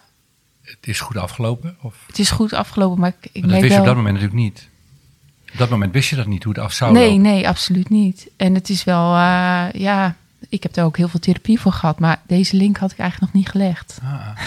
Het 0.62 0.78
is 0.88 1.00
goed 1.00 1.18
afgelopen? 1.18 1.76
Of? 1.82 1.96
het 2.08 2.20
is 2.20 2.30
goed 2.32 2.54
afgelopen, 2.54 3.00
maar 3.00 3.14
ik, 3.22 3.30
ik 3.32 3.42
Maar 3.42 3.52
dat 3.52 3.62
wist 3.62 3.74
je 3.74 3.80
op 3.80 3.86
dat 3.86 3.96
moment 3.96 4.14
natuurlijk 4.14 4.42
niet. 4.44 4.68
Op 5.52 5.58
dat 5.58 5.70
moment 5.70 5.94
wist 5.94 6.10
je 6.10 6.16
dat 6.16 6.26
niet, 6.28 6.44
hoe 6.44 6.54
het 6.54 6.62
af 6.64 6.74
zou 6.74 6.92
Nee, 6.94 7.08
lopen. 7.08 7.22
nee, 7.22 7.48
absoluut 7.48 7.90
niet. 7.90 8.28
En 8.38 8.54
het 8.54 8.70
is 8.70 8.84
wel, 8.84 9.14
eh, 9.16 9.66
ja, 9.74 10.16
ik 10.50 10.64
heb 10.64 10.74
daar 10.74 10.86
ook 10.86 10.98
heel 10.98 11.08
veel 11.08 11.20
therapie 11.20 11.60
voor 11.60 11.72
gehad, 11.72 12.00
maar 12.00 12.22
deze 12.28 12.56
link 12.56 12.78
had 12.78 12.92
ik 12.92 12.98
eigenlijk 13.00 13.34
nog 13.34 13.42
niet 13.44 13.52
gelegd. 13.52 14.00
Ah, 14.04 14.28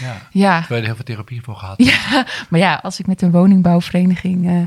ja. 0.00 0.28
Ja, 0.30 0.58
Terwijl 0.58 0.64
je 0.68 0.74
er 0.76 0.84
heel 0.84 0.94
veel 0.94 1.04
therapie 1.04 1.42
voor 1.42 1.56
gehad. 1.56 1.82
ja 1.84 2.26
maar 2.50 2.60
ja, 2.60 2.74
als 2.82 2.98
ik 2.98 3.06
met 3.06 3.22
een 3.22 3.30
woningbouwvereniging 3.30 4.48
eh, 4.48 4.62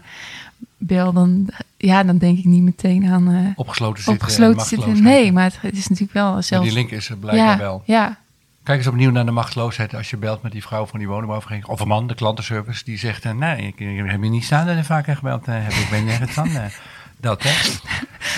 bel, 0.79 1.13
dan, 1.13 1.47
ja, 1.77 2.03
dan 2.03 2.17
denk 2.17 2.37
ik 2.37 2.45
niet 2.45 2.63
meteen 2.63 3.05
aan 3.11 3.31
eh, 3.31 3.45
Opgesloten 3.55 4.03
zitten. 4.03 4.13
opgesloten 4.27 4.65
zitten. 4.65 5.03
Nee, 5.03 5.31
maar 5.31 5.53
het, 5.61 5.77
is 5.77 5.87
natuurlijk 5.87 6.13
wel 6.13 6.33
Maar 6.33 6.43
zelfs... 6.43 6.65
die 6.65 6.73
link 6.75 6.91
is 6.91 7.09
er 7.09 7.17
blijkbaar 7.17 7.47
ja, 7.51 7.57
wel. 7.57 7.83
ja, 7.85 8.17
Kijk 8.63 8.77
eens 8.77 8.87
opnieuw 8.87 9.11
naar 9.11 9.25
de 9.25 9.31
machteloosheid 9.31 9.95
als 9.95 10.09
je 10.09 10.17
belt 10.17 10.41
met 10.41 10.51
die 10.51 10.61
vrouw 10.61 10.85
van 10.85 10.99
die 10.99 11.07
woningbouwvereniging. 11.07 11.73
Of 11.73 11.79
een 11.79 11.87
man, 11.87 12.07
de 12.07 12.15
klantenservice, 12.15 12.83
die 12.83 12.97
zegt... 12.97 13.25
eh, 13.25 13.31
nee, 13.31 13.67
ik, 13.67 13.79
ik 13.79 14.09
heb 14.09 14.23
je 14.23 14.29
niet 14.29 14.43
staan 14.43 14.67
en 14.67 14.85
vaker 14.85 15.15
gebeld. 15.15 15.47
eh, 15.47 15.53
heb, 15.63 15.71
ik 15.71 15.87
ben 15.89 16.05
nergens 16.05 16.31
van. 16.31 16.49
eh, 16.49 16.63
dat, 17.17 17.43
hè. 17.43 17.79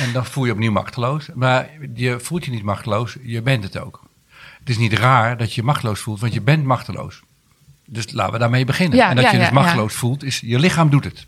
En 0.06 0.14
dan 0.14 0.26
voel 0.26 0.46
je 0.46 0.52
opnieuw 0.52 0.72
machteloos. 0.72 1.30
Maar 1.36 1.70
je 1.94 2.20
voelt 2.20 2.46
je 2.46 2.52
niet 2.52 2.64
machteloos, 2.64 3.18
je 3.22 3.42
bent 3.42 3.64
het 3.64 3.80
ook. 3.80 4.02
Het 4.60 4.70
is 4.70 4.78
niet 4.78 4.94
raar 4.94 5.38
dat 5.38 5.54
je 5.54 5.62
je 5.62 5.68
machteloos 5.68 6.00
voelt, 6.00 6.20
want 6.20 6.34
je 6.34 6.42
bent 6.42 6.64
machteloos. 6.66 7.22
Dus 7.86 8.12
laten 8.12 8.34
we 8.34 8.40
daarmee 8.40 8.66
beginnen. 8.66 8.98
Ja, 8.98 9.10
en 9.10 9.16
dat 9.16 9.26
ja, 9.26 9.32
je 9.32 9.38
dus 9.38 9.50
machteloos 9.50 9.94
voelt, 9.94 10.24
is 10.24 10.40
je 10.40 10.60
lichaam 10.60 10.90
doet 10.90 11.04
het. 11.04 11.26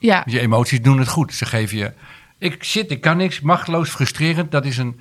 Ja, 0.00 0.22
Je 0.26 0.40
emoties 0.40 0.82
doen 0.82 0.98
het 0.98 1.08
goed. 1.08 1.34
Ze 1.34 1.46
geven 1.46 1.78
je. 1.78 1.92
Ik 2.38 2.64
zit, 2.64 2.90
ik 2.90 3.00
kan 3.00 3.16
niks, 3.16 3.40
machteloos, 3.40 3.88
frustrerend. 3.90 4.50
Dat 4.50 4.64
is 4.64 4.78
een 4.78 5.00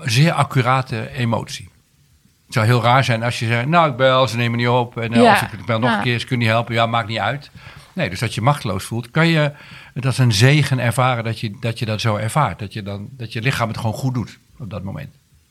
zeer 0.00 0.32
accurate 0.32 1.10
emotie. 1.10 1.68
Het 2.44 2.54
zou 2.54 2.66
heel 2.66 2.82
raar 2.82 3.04
zijn 3.04 3.22
als 3.22 3.38
je 3.38 3.46
zegt: 3.46 3.66
Nou, 3.66 3.90
ik 3.90 3.96
bel, 3.96 4.28
ze 4.28 4.36
nemen 4.36 4.58
niet 4.58 4.68
op. 4.68 4.96
En, 4.98 5.12
eh, 5.12 5.22
Ja. 5.22 5.32
Of 5.32 5.42
ik 5.52 5.64
bel 5.66 5.78
nog 5.78 5.90
Ja. 5.90 5.96
een 5.96 6.02
keer, 6.02 6.18
ze 6.20 6.26
kunnen 6.26 6.46
niet 6.46 6.54
helpen. 6.54 6.74
Ja, 6.74 6.86
maakt 6.86 7.08
niet 7.08 7.18
uit. 7.18 7.50
Nee, 7.92 8.10
dus 8.10 8.18
dat 8.18 8.34
je 8.34 8.40
machteloos 8.40 8.84
voelt, 8.84 9.10
kan 9.10 9.26
je 9.26 9.52
het 9.94 10.06
als 10.06 10.18
een 10.18 10.32
zegen 10.32 10.78
ervaren 10.78 11.24
dat 11.24 11.40
je 11.40 11.56
dat, 11.60 11.78
je 11.78 11.84
dat 11.84 12.00
zo 12.00 12.16
ervaart. 12.16 12.58
Dat 12.58 12.72
je, 12.72 12.82
dan, 12.82 13.08
dat 13.10 13.32
je 13.32 13.42
lichaam 13.42 13.68
het 13.68 13.76
gewoon 13.76 13.92
goed 13.94 14.14
doet 14.14 14.38
op 14.58 14.70
dat 14.70 14.82
moment. 14.82 15.08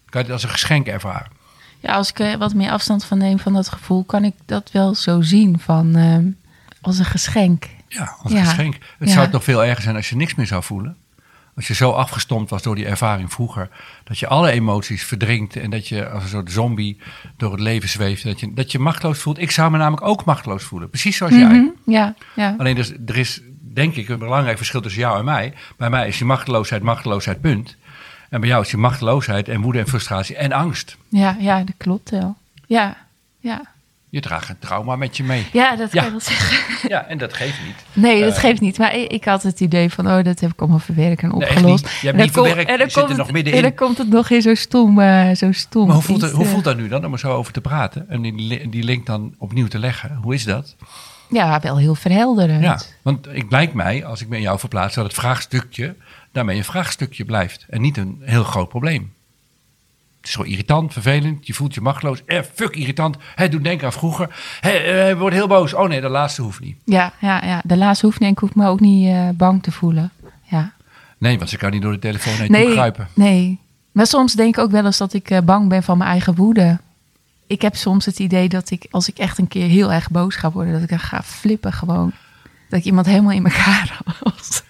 Kan 0.09 0.21
je 0.21 0.25
het 0.27 0.31
als 0.31 0.43
een 0.43 0.49
geschenk 0.49 0.87
ervaren. 0.87 1.31
ja, 1.79 1.93
als 1.93 2.09
ik 2.09 2.19
er 2.19 2.37
wat 2.37 2.53
meer 2.53 2.71
afstand 2.71 3.05
van 3.05 3.17
neem 3.17 3.39
van 3.39 3.53
dat 3.53 3.69
gevoel, 3.69 4.03
kan 4.03 4.23
ik 4.23 4.33
dat 4.45 4.69
wel 4.71 4.95
zo 4.95 5.21
zien 5.21 5.59
van 5.59 5.95
ehm, 5.95 6.25
als 6.81 6.97
een 6.99 7.05
geschenk. 7.05 7.65
Ja, 7.97 8.15
als 8.23 8.31
Ja. 8.31 8.43
geschenk. 8.43 8.73
Het 8.99 9.07
Ja. 9.09 9.13
zou 9.13 9.29
toch 9.29 9.43
veel 9.43 9.63
erger 9.65 9.83
zijn 9.83 9.95
als 9.95 10.09
je 10.09 10.15
niks 10.15 10.35
meer 10.35 10.47
zou 10.47 10.63
voelen. 10.63 10.97
Als 11.55 11.67
je 11.67 11.73
zo 11.73 11.91
afgestompt 11.91 12.49
was 12.49 12.63
door 12.63 12.75
die 12.75 12.85
ervaring 12.85 13.31
vroeger, 13.33 13.69
dat 14.03 14.19
je 14.19 14.27
alle 14.27 14.51
emoties 14.51 15.03
verdrinkt 15.03 15.55
en 15.55 15.69
dat 15.69 15.87
je 15.87 16.09
als 16.09 16.23
een 16.23 16.29
soort 16.29 16.51
zombie 16.51 16.99
door 17.37 17.51
het 17.51 17.59
leven 17.59 17.89
zweeft, 17.89 18.23
dat 18.23 18.39
je, 18.39 18.53
dat 18.53 18.71
je 18.71 18.79
machteloos 18.79 19.19
voelt. 19.19 19.39
Ik 19.41 19.51
zou 19.51 19.71
me 19.71 19.77
namelijk 19.77 20.07
ook 20.07 20.25
machteloos 20.25 20.63
voelen, 20.63 20.89
precies 20.89 21.17
zoals 21.17 21.33
jij. 21.33 21.43
Mhm, 21.47 21.65
Ja, 21.85 22.13
ja. 22.35 22.55
Alleen 22.57 22.75
dus, 22.75 22.91
er 23.05 23.17
is, 23.17 23.41
denk 23.61 23.95
ik, 23.95 24.09
een 24.09 24.19
belangrijk 24.19 24.57
verschil 24.57 24.81
tussen 24.81 25.01
jou 25.01 25.19
en 25.19 25.25
mij. 25.25 25.53
Bij 25.77 25.89
mij 25.89 26.07
is 26.07 26.19
je 26.19 26.25
machteloosheid 26.25 26.83
machteloosheid, 26.83 27.41
punt. 27.41 27.75
En 28.29 28.39
bij 28.39 28.49
jou 28.49 28.61
is 28.63 28.71
je 28.71 28.77
machteloosheid 28.77 29.47
en 29.47 29.61
woede 29.61 29.79
en 29.79 29.87
frustratie 29.87 30.35
en 30.35 30.51
angst. 30.51 30.97
Ja, 31.09 31.35
ja, 31.39 31.57
dat 31.63 31.75
klopt 31.77 32.09
wel. 32.09 32.35
Ja, 32.67 32.97
ja. 33.39 33.61
Je 34.15 34.21
draagt 34.21 34.49
een 34.49 34.59
trauma 34.59 34.95
met 34.95 35.17
je 35.17 35.23
mee. 35.23 35.45
Ja, 35.51 35.75
dat 35.75 35.89
kan 35.89 36.03
je 36.03 36.09
wel 36.09 36.19
zeggen. 36.19 36.57
Ja, 36.93 37.05
en 37.07 37.17
dat 37.17 37.33
geeft 37.33 37.59
niet. 37.65 37.75
Nee, 38.05 38.21
dat 38.23 38.33
Eh. 38.33 38.39
geeft 38.39 38.61
niet. 38.61 38.77
Maar 38.77 38.95
ik, 38.95 39.11
ik 39.11 39.25
had 39.25 39.43
het 39.43 39.59
idee 39.59 39.89
van, 39.89 40.07
oh, 40.07 40.23
dat 40.23 40.39
heb 40.39 40.51
ik 40.51 40.59
allemaal 40.59 40.79
verwerkt 40.79 41.21
en 41.21 41.27
Nee, 41.27 41.37
opgelost. 41.49 41.83
niet. 41.83 41.91
Je 41.93 41.99
hebt 41.99 42.03
En 42.05 42.11
dan 42.11 42.21
niet 42.25 42.31
kom- 42.35 42.45
verwerkt, 42.45 42.69
en 42.71 42.77
dan 42.77 42.85
je 42.85 42.91
zit 42.91 43.01
er 43.01 43.05
komt 43.07 43.17
nog 43.17 43.25
het- 43.27 43.35
middenin. 43.35 43.63
En 43.63 43.69
dan 43.69 43.77
komt 43.87 43.97
het 43.97 44.09
nog 44.09 44.29
in 44.29 44.41
zo 44.41 44.53
stom, 44.55 44.99
eh, 44.99 45.35
zo 45.35 45.51
stom. 45.51 45.85
Maar 45.85 45.95
hoe 45.95 46.03
voelt, 46.03 46.21
het, 46.21 46.31
hoe 46.31 46.43
eh, 46.45 46.49
voelt 46.51 46.63
dat 46.63 46.77
nu 46.77 46.87
dan 46.87 47.05
om 47.05 47.13
er 47.13 47.19
zo 47.19 47.31
over 47.33 47.53
te 47.53 47.61
praten 47.61 48.09
en 48.09 48.21
die, 48.21 48.69
die 48.69 48.83
link 48.83 49.05
dan 49.05 49.35
opnieuw 49.37 49.67
te 49.67 49.79
leggen? 49.79 50.19
Hoe 50.21 50.33
is 50.33 50.43
dat? 50.43 50.75
Ja, 51.29 51.59
wel 51.59 51.77
heel 51.77 51.95
verhelderend. 51.95 52.63
Ja, 52.63 52.79
want 53.01 53.27
ik 53.31 53.45
lijkt 53.51 53.73
mij, 53.73 54.05
als 54.05 54.21
ik 54.21 54.27
me 54.27 54.35
in 54.35 54.41
jou 54.41 54.59
verplaats, 54.59 54.95
dat 54.95 55.03
het 55.05 55.13
vraagstukje 55.13 55.95
daarmee 56.31 56.57
een 56.57 56.63
vraagstukje 56.63 57.25
blijft 57.25 57.65
en 57.69 57.81
niet 57.81 57.97
een 57.97 58.21
heel 58.21 58.43
groot 58.43 58.69
probleem. 58.69 59.13
Het 60.25 60.33
is 60.33 60.39
gewoon 60.39 60.55
irritant, 60.57 60.93
vervelend, 60.93 61.47
je 61.47 61.53
voelt 61.53 61.73
je 61.73 61.81
machteloos. 61.81 62.25
Eh, 62.25 62.39
fuck 62.53 62.75
irritant. 62.75 63.17
Het 63.35 63.51
doet 63.51 63.63
denken 63.63 63.85
aan 63.85 63.93
vroeger. 63.93 64.35
Hij 64.59 65.09
uh, 65.11 65.19
wordt 65.19 65.35
heel 65.35 65.47
boos. 65.47 65.73
Oh 65.73 65.87
nee, 65.87 66.01
de 66.01 66.09
laatste 66.09 66.41
hoeft 66.41 66.59
niet. 66.59 66.77
Ja, 66.85 67.13
ja, 67.19 67.45
ja. 67.45 67.61
de 67.63 67.77
laatste 67.77 68.05
hoeft 68.05 68.19
niet 68.19 68.29
ik 68.31 68.37
hoef 68.37 68.55
me 68.55 68.67
ook 68.67 68.79
niet 68.79 69.07
eh, 69.07 69.29
bang 69.33 69.63
te 69.63 69.71
voelen. 69.71 70.11
Ja. 70.43 70.73
Nee, 71.17 71.37
want 71.37 71.49
ze 71.49 71.57
kan 71.57 71.71
niet 71.71 71.81
door 71.81 71.91
de 71.91 71.99
telefoon 71.99 72.33
heen 72.33 72.51
Nee, 72.51 72.71
kruipen. 72.71 73.07
nee. 73.13 73.59
Maar 73.91 74.07
soms 74.07 74.33
denk 74.33 74.57
ik 74.57 74.63
ook 74.63 74.71
wel 74.71 74.85
eens 74.85 74.97
dat 74.97 75.13
ik 75.13 75.29
eh, 75.29 75.41
bang 75.41 75.69
ben 75.69 75.83
van 75.83 75.97
mijn 75.97 76.09
eigen 76.09 76.35
woede. 76.35 76.79
Ik 77.47 77.61
heb 77.61 77.75
soms 77.75 78.05
het 78.05 78.19
idee 78.19 78.49
dat 78.49 78.69
ik, 78.71 78.87
als 78.91 79.07
ik 79.09 79.17
echt 79.17 79.37
een 79.37 79.47
keer 79.47 79.67
heel 79.67 79.91
erg 79.91 80.09
boos 80.09 80.35
ga 80.35 80.51
worden, 80.51 80.73
dat 80.73 80.81
ik 80.81 80.89
dan 80.89 80.99
ga 80.99 81.23
flippen 81.23 81.73
gewoon. 81.73 82.11
Dat 82.69 82.79
ik 82.79 82.85
iemand 82.85 83.05
helemaal 83.05 83.31
in 83.31 83.45
elkaar 83.45 83.99
was. 84.23 84.63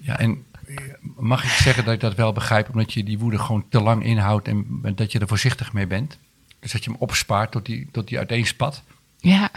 Ja, 0.00 0.18
en 0.18 0.30
eh, 0.30 0.49
mag 1.16 1.44
ik 1.44 1.50
zeggen 1.50 1.84
dat 1.84 1.94
ik 1.94 2.00
dat 2.00 2.14
wel 2.14 2.32
begrijp, 2.32 2.68
omdat 2.68 2.92
je 2.92 3.04
die 3.04 3.18
woede 3.18 3.38
gewoon 3.38 3.64
te 3.68 3.80
lang 3.80 4.04
inhoudt 4.04 4.48
en 4.48 4.82
dat 4.94 5.12
je 5.12 5.18
er 5.18 5.28
voorzichtig 5.28 5.72
mee 5.72 5.86
bent? 5.86 6.18
Dus 6.60 6.72
dat 6.72 6.84
je 6.84 6.90
hem 6.90 7.00
opspaart 7.00 7.50
tot 7.50 7.66
die, 7.66 7.88
tot 7.92 8.08
die 8.08 8.18
uiteenspat. 8.18 8.82
Ja, 9.18 9.50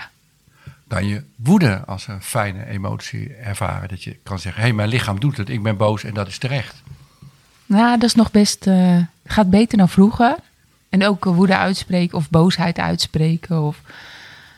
kan 0.93 1.07
je 1.07 1.23
woede 1.35 1.83
als 1.85 2.07
een 2.07 2.21
fijne 2.21 2.65
emotie 2.65 3.33
ervaren. 3.33 3.89
Dat 3.89 4.03
je 4.03 4.17
kan 4.23 4.39
zeggen, 4.39 4.61
hé, 4.61 4.67
hey, 4.67 4.75
mijn 4.75 4.89
lichaam 4.89 5.19
doet 5.19 5.37
het, 5.37 5.49
ik 5.49 5.63
ben 5.63 5.77
boos 5.77 6.03
en 6.03 6.13
dat 6.13 6.27
is 6.27 6.37
terecht. 6.37 6.83
nou, 7.65 7.99
dat 7.99 8.09
is 8.09 8.15
nog 8.15 8.31
best, 8.31 8.67
eh, 8.67 8.97
gaat 9.25 9.49
beter 9.49 9.77
dan 9.77 9.89
vroeger. 9.89 10.35
En 10.89 11.05
ook 11.05 11.23
woede 11.23 11.57
uitspreken 11.57 12.17
of 12.17 12.29
boosheid 12.29 12.79
uitspreken. 12.79 13.61
Of, 13.61 13.81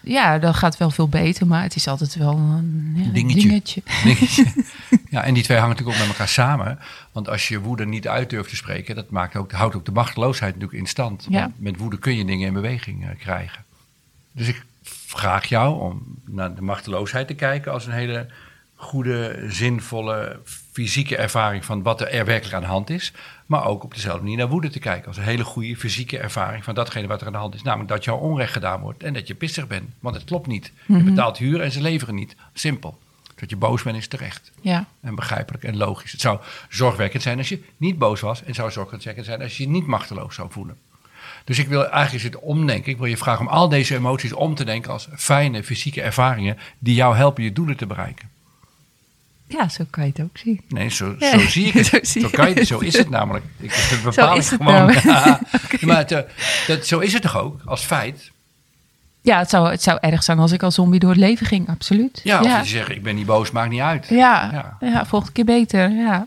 ja, 0.05 0.39
dat 0.39 0.55
gaat 0.55 0.77
wel 0.77 0.89
veel 0.89 1.09
beter, 1.09 1.47
maar 1.47 1.61
het 1.61 1.75
is 1.75 1.87
altijd 1.87 2.15
wel 2.15 2.37
een 2.37 2.93
ja, 2.95 3.11
Dingetje. 3.11 3.47
dingetje. 3.47 3.81
Dingetje. 4.03 4.45
ja, 5.09 5.23
en 5.23 5.33
die 5.33 5.43
twee 5.43 5.57
hangen 5.57 5.75
natuurlijk 5.75 5.97
ook 5.97 6.07
met 6.07 6.17
elkaar 6.17 6.33
samen. 6.33 6.79
Want 7.11 7.29
als 7.29 7.47
je 7.47 7.59
woede 7.59 7.85
niet 7.85 8.07
uit 8.07 8.29
durft 8.29 8.49
te 8.49 8.55
spreken, 8.55 8.95
dat 8.95 9.09
maakt 9.09 9.35
ook, 9.35 9.51
houdt 9.51 9.75
ook 9.75 9.85
de 9.85 9.91
machteloosheid 9.91 10.53
natuurlijk 10.53 10.79
in 10.79 10.87
stand. 10.87 11.25
Ja. 11.29 11.41
Want 11.41 11.59
met 11.59 11.77
woede 11.77 11.99
kun 11.99 12.15
je 12.15 12.25
dingen 12.25 12.47
in 12.47 12.53
beweging 12.53 13.03
eh, 13.03 13.09
krijgen. 13.19 13.63
Dus 14.31 14.47
ik 14.47 14.65
vraag 14.83 15.45
jou 15.45 15.81
om 15.81 16.03
naar 16.25 16.55
de 16.55 16.61
machteloosheid 16.61 17.27
te 17.27 17.33
kijken 17.33 17.71
als 17.71 17.85
een 17.85 17.93
hele 17.93 18.27
goede, 18.75 19.45
zinvolle, 19.47 20.39
fysieke 20.71 21.17
ervaring 21.17 21.65
van 21.65 21.83
wat 21.83 22.01
er 22.01 22.25
werkelijk 22.25 22.53
aan 22.53 22.61
de 22.61 22.67
hand 22.67 22.89
is. 22.89 23.13
Maar 23.45 23.65
ook 23.65 23.84
op 23.84 23.93
dezelfde 23.93 24.21
manier 24.21 24.38
naar 24.38 24.47
woede 24.47 24.69
te 24.69 24.79
kijken 24.79 25.08
als 25.08 25.17
een 25.17 25.23
hele 25.23 25.43
goede 25.43 25.75
fysieke 25.75 26.17
ervaring 26.19 26.63
van 26.63 26.75
datgene 26.75 27.08
wat 27.08 27.21
er 27.21 27.27
aan 27.27 27.34
de 27.34 27.39
hand 27.39 27.55
is. 27.55 27.62
Namelijk 27.62 27.89
dat 27.89 28.03
jou 28.03 28.21
onrecht 28.21 28.51
gedaan 28.53 28.81
wordt 28.81 29.03
en 29.03 29.13
dat 29.13 29.27
je 29.27 29.36
pissig 29.36 29.67
bent. 29.67 29.89
Want 29.99 30.15
het 30.15 30.23
klopt 30.23 30.47
niet. 30.47 30.71
Je 30.88 30.93
Mhm. 30.93 31.05
betaalt 31.05 31.38
huur 31.38 31.62
en 31.62 31.71
ze 31.71 31.81
leveren 31.81 32.15
niet. 32.15 32.36
Simpel. 32.53 32.99
Dat 33.36 33.49
je 33.49 33.55
boos 33.55 33.84
bent 33.84 33.97
is 33.97 34.08
terecht. 34.08 34.51
Ja. 34.62 34.86
En 35.01 35.15
begrijpelijk 35.15 35.63
en 35.63 35.77
logisch. 35.77 36.12
Het 36.12 36.21
zou 36.21 36.39
zorgwekkend 36.69 37.23
zijn 37.23 37.38
als 37.38 37.49
je 37.49 37.63
niet 37.77 37.97
boos 37.97 38.19
was. 38.21 38.39
En 38.39 38.45
het 38.47 38.55
zou 38.55 38.71
zorgwekkend 38.71 39.25
zijn 39.25 39.41
als 39.41 39.58
je 39.58 39.63
je 39.63 39.69
niet 39.69 39.86
machteloos 39.88 40.36
zou 40.36 40.51
voelen. 40.51 40.77
Dus 41.43 41.60
ik 41.60 41.67
wil 41.67 41.89
eigenlijk 41.89 42.21
zitten 42.23 42.41
omdenken. 42.41 42.91
Ik 42.91 42.97
wil 42.97 43.05
je 43.08 43.17
vragen 43.17 43.45
om 43.45 43.51
al 43.51 43.69
deze 43.69 43.95
emoties 43.95 44.34
om 44.34 44.55
te 44.55 44.63
denken 44.65 44.91
als 44.91 45.08
fijne 45.15 45.63
fysieke 45.63 46.01
ervaringen 46.01 46.58
die 46.79 46.95
jou 46.95 47.15
helpen 47.15 47.43
je 47.43 47.53
doelen 47.53 47.77
te 47.77 47.86
bereiken. 47.86 48.29
Ja, 49.47 49.69
zo 49.69 49.86
kan 49.89 50.03
je 50.03 50.10
het 50.15 50.21
ook 50.21 50.38
zien. 50.38 50.62
Nee, 50.67 50.89
zo, 50.89 51.15
Ja, 51.19 51.39
zo 51.39 51.47
zie 51.47 51.65
ik 51.65 51.73
het. 51.73 52.08
zo 52.08 52.29
kan 52.29 52.49
je, 52.49 52.53
het. 52.55 52.67
zo 52.67 52.79
is 52.79 52.97
het 52.97 53.10
namelijk. 53.10 53.45
Ik, 53.60 53.88
dat 53.89 54.01
bepaal 54.15 54.38
is 54.38 54.49
het 54.49 54.62
gewoon. 54.62 54.86
nou. 54.86 54.99
Ja. 55.12 55.39
Maar 55.81 55.97
het, 55.97 56.12
eh, 56.12 56.19
dat, 56.67 56.86
zo 56.88 56.99
is 56.99 57.13
het 57.13 57.21
toch 57.21 57.38
ook, 57.38 57.62
als 57.65 57.81
feit. 57.84 58.31
Ja, 59.21 59.38
het 59.39 59.49
zou, 59.49 59.69
het 59.69 59.84
zou 59.84 59.97
erg 60.01 60.23
zijn 60.23 60.39
als 60.39 60.51
ik 60.51 60.63
als 60.63 60.75
zombie 60.75 60.99
door 60.99 61.10
het 61.10 61.19
leven 61.19 61.45
ging, 61.45 61.69
absoluut. 61.69 62.21
Ja, 62.23 62.41
ja. 62.41 62.60
je 62.60 62.65
zegt, 62.65 62.89
ik 62.89 63.03
ben 63.03 63.15
niet 63.15 63.25
boos, 63.25 63.51
maakt 63.51 63.69
niet 63.69 63.81
uit. 63.81 64.08
Ja, 64.10 64.77
Ja. 64.79 65.05
volgende 65.05 65.34
keer 65.34 65.45
beter. 65.45 65.89
Ja. 65.91 66.25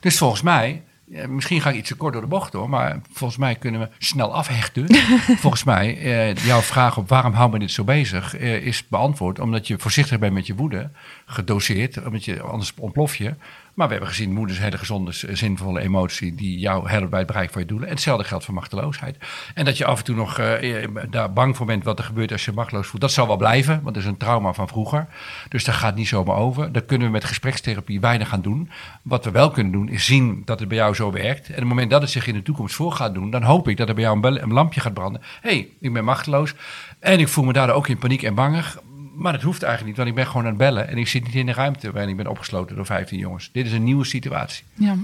Dus 0.00 0.18
volgens 0.18 0.42
mij, 0.42 0.82
misschien 1.28 1.60
ga 1.60 1.70
ik 1.70 1.76
iets 1.76 1.88
te 1.88 1.94
kort 1.94 2.12
door 2.12 2.22
de 2.22 2.28
bocht 2.28 2.52
door, 2.52 2.68
maar 2.68 3.00
volgens 3.12 3.38
mij 3.38 3.54
kunnen 3.54 3.80
we 3.80 3.88
snel 3.98 4.34
afhechten. 4.34 4.86
volgens 5.44 5.64
mij, 5.64 5.98
eh, 5.98 6.34
jouw 6.34 6.60
vraag 6.60 6.96
op 6.96 7.08
waarom 7.08 7.32
hou 7.32 7.50
me 7.50 7.58
dit 7.58 7.70
zo 7.70 7.84
bezig, 7.84 8.36
eh, 8.36 8.66
is 8.66 8.88
beantwoord 8.88 9.38
omdat 9.38 9.66
je 9.66 9.78
voorzichtig 9.78 10.18
bent 10.18 10.32
met 10.32 10.46
je 10.46 10.54
woede, 10.54 10.90
gedoseerd, 11.26 12.04
omdat 12.04 12.24
je, 12.24 12.40
anders 12.42 12.72
ontplof 12.76 13.16
je. 13.16 13.34
Maar 13.74 13.86
we 13.86 13.92
hebben 13.94 14.10
gezien, 14.10 14.36
een 14.36 14.50
hele 14.50 14.78
gezonde, 14.78 15.12
z- 15.12 15.24
zinvolle 15.24 15.80
emotie 15.80 16.34
die 16.34 16.58
jou 16.58 16.88
helpt 16.88 17.10
bij 17.10 17.18
het 17.18 17.26
bereiken 17.26 17.52
van 17.52 17.62
je 17.62 17.68
doelen. 17.68 17.88
En 17.88 17.94
hetzelfde 17.94 18.24
geldt 18.24 18.44
voor 18.44 18.54
machteloosheid. 18.54 19.16
En 19.54 19.64
dat 19.64 19.78
je 19.78 19.84
af 19.84 19.98
en 19.98 20.04
toe 20.04 20.14
nog 20.16 20.38
eh, 20.38 20.84
eh, 20.84 20.90
daar 21.10 21.32
bang 21.32 21.56
voor 21.56 21.66
bent 21.66 21.84
wat 21.84 21.98
er 21.98 22.04
gebeurt 22.04 22.32
als 22.32 22.44
je 22.44 22.52
machteloos 22.52 22.86
voelt, 22.86 23.00
dat 23.02 23.12
zal 23.12 23.26
wel 23.26 23.36
blijven, 23.36 23.80
want 23.82 23.94
dat 23.94 24.04
is 24.04 24.08
een 24.10 24.16
trauma 24.16 24.52
van 24.52 24.68
vroeger. 24.68 25.06
Dus 25.48 25.64
dat 25.64 25.74
gaat 25.74 25.94
niet 25.94 26.08
zomaar 26.08 26.36
over. 26.36 26.72
Daar 26.72 26.82
kunnen 26.82 27.06
we 27.06 27.12
met 27.12 27.24
gesprekstherapie 27.24 28.00
weinig 28.00 28.32
aan 28.32 28.42
doen. 28.42 28.70
Wat 29.02 29.24
we 29.24 29.30
wel 29.30 29.50
kunnen 29.50 29.72
doen, 29.72 29.88
is 29.88 30.04
zien 30.04 30.42
dat 30.44 30.58
het 30.58 30.68
bij 30.68 30.76
jou 30.76 30.94
zo 30.94 31.12
werkt. 31.12 31.46
En 31.46 31.52
op 31.52 31.58
het 31.58 31.68
moment 31.68 31.90
dat 31.90 32.00
het 32.02 32.10
zich 32.10 32.26
in 32.26 32.34
de 32.34 32.42
toekomst 32.42 32.74
voor 32.74 32.92
gaat 32.92 33.14
doen, 33.14 33.30
dan 33.30 33.42
hoop 33.42 33.68
ik 33.68 33.76
dat 33.76 33.88
er 33.88 33.94
bij 33.94 34.04
jou 34.04 34.18
een, 34.26 34.42
een 34.42 34.52
lampje 34.52 34.80
gaat 34.80 34.94
branden. 34.94 35.22
Hey, 35.40 35.68
ik 35.80 35.92
ben 35.92 36.04
machteloos. 36.04 36.54
En 36.98 37.20
ik 37.20 37.28
voel 37.28 37.44
me 37.44 37.52
daardoor 37.52 37.76
ook 37.76 37.88
in 37.88 37.98
paniek 37.98 38.22
en 38.22 38.34
bangig. 38.34 38.78
Maar 39.14 39.32
dat 39.32 39.42
hoeft 39.42 39.62
eigenlijk 39.62 39.86
niet, 39.86 39.96
want 39.96 40.08
ik 40.08 40.14
ben 40.24 40.26
gewoon 40.26 40.42
aan 40.42 40.48
het 40.48 40.58
bellen. 40.58 40.88
En 40.88 40.98
ik 40.98 41.08
zit 41.08 41.24
niet 41.24 41.34
in 41.34 41.46
de 41.46 41.52
ruimte 41.52 41.90
waarin 41.92 42.10
ik 42.10 42.16
ben 42.16 42.26
opgesloten 42.26 42.76
door 42.76 42.86
15 42.86 43.18
jongens. 43.18 43.50
Dit 43.52 43.66
is 43.66 43.72
een 43.72 43.84
nieuwe 43.84 44.04
situatie. 44.04 44.64
Ja. 44.74 44.96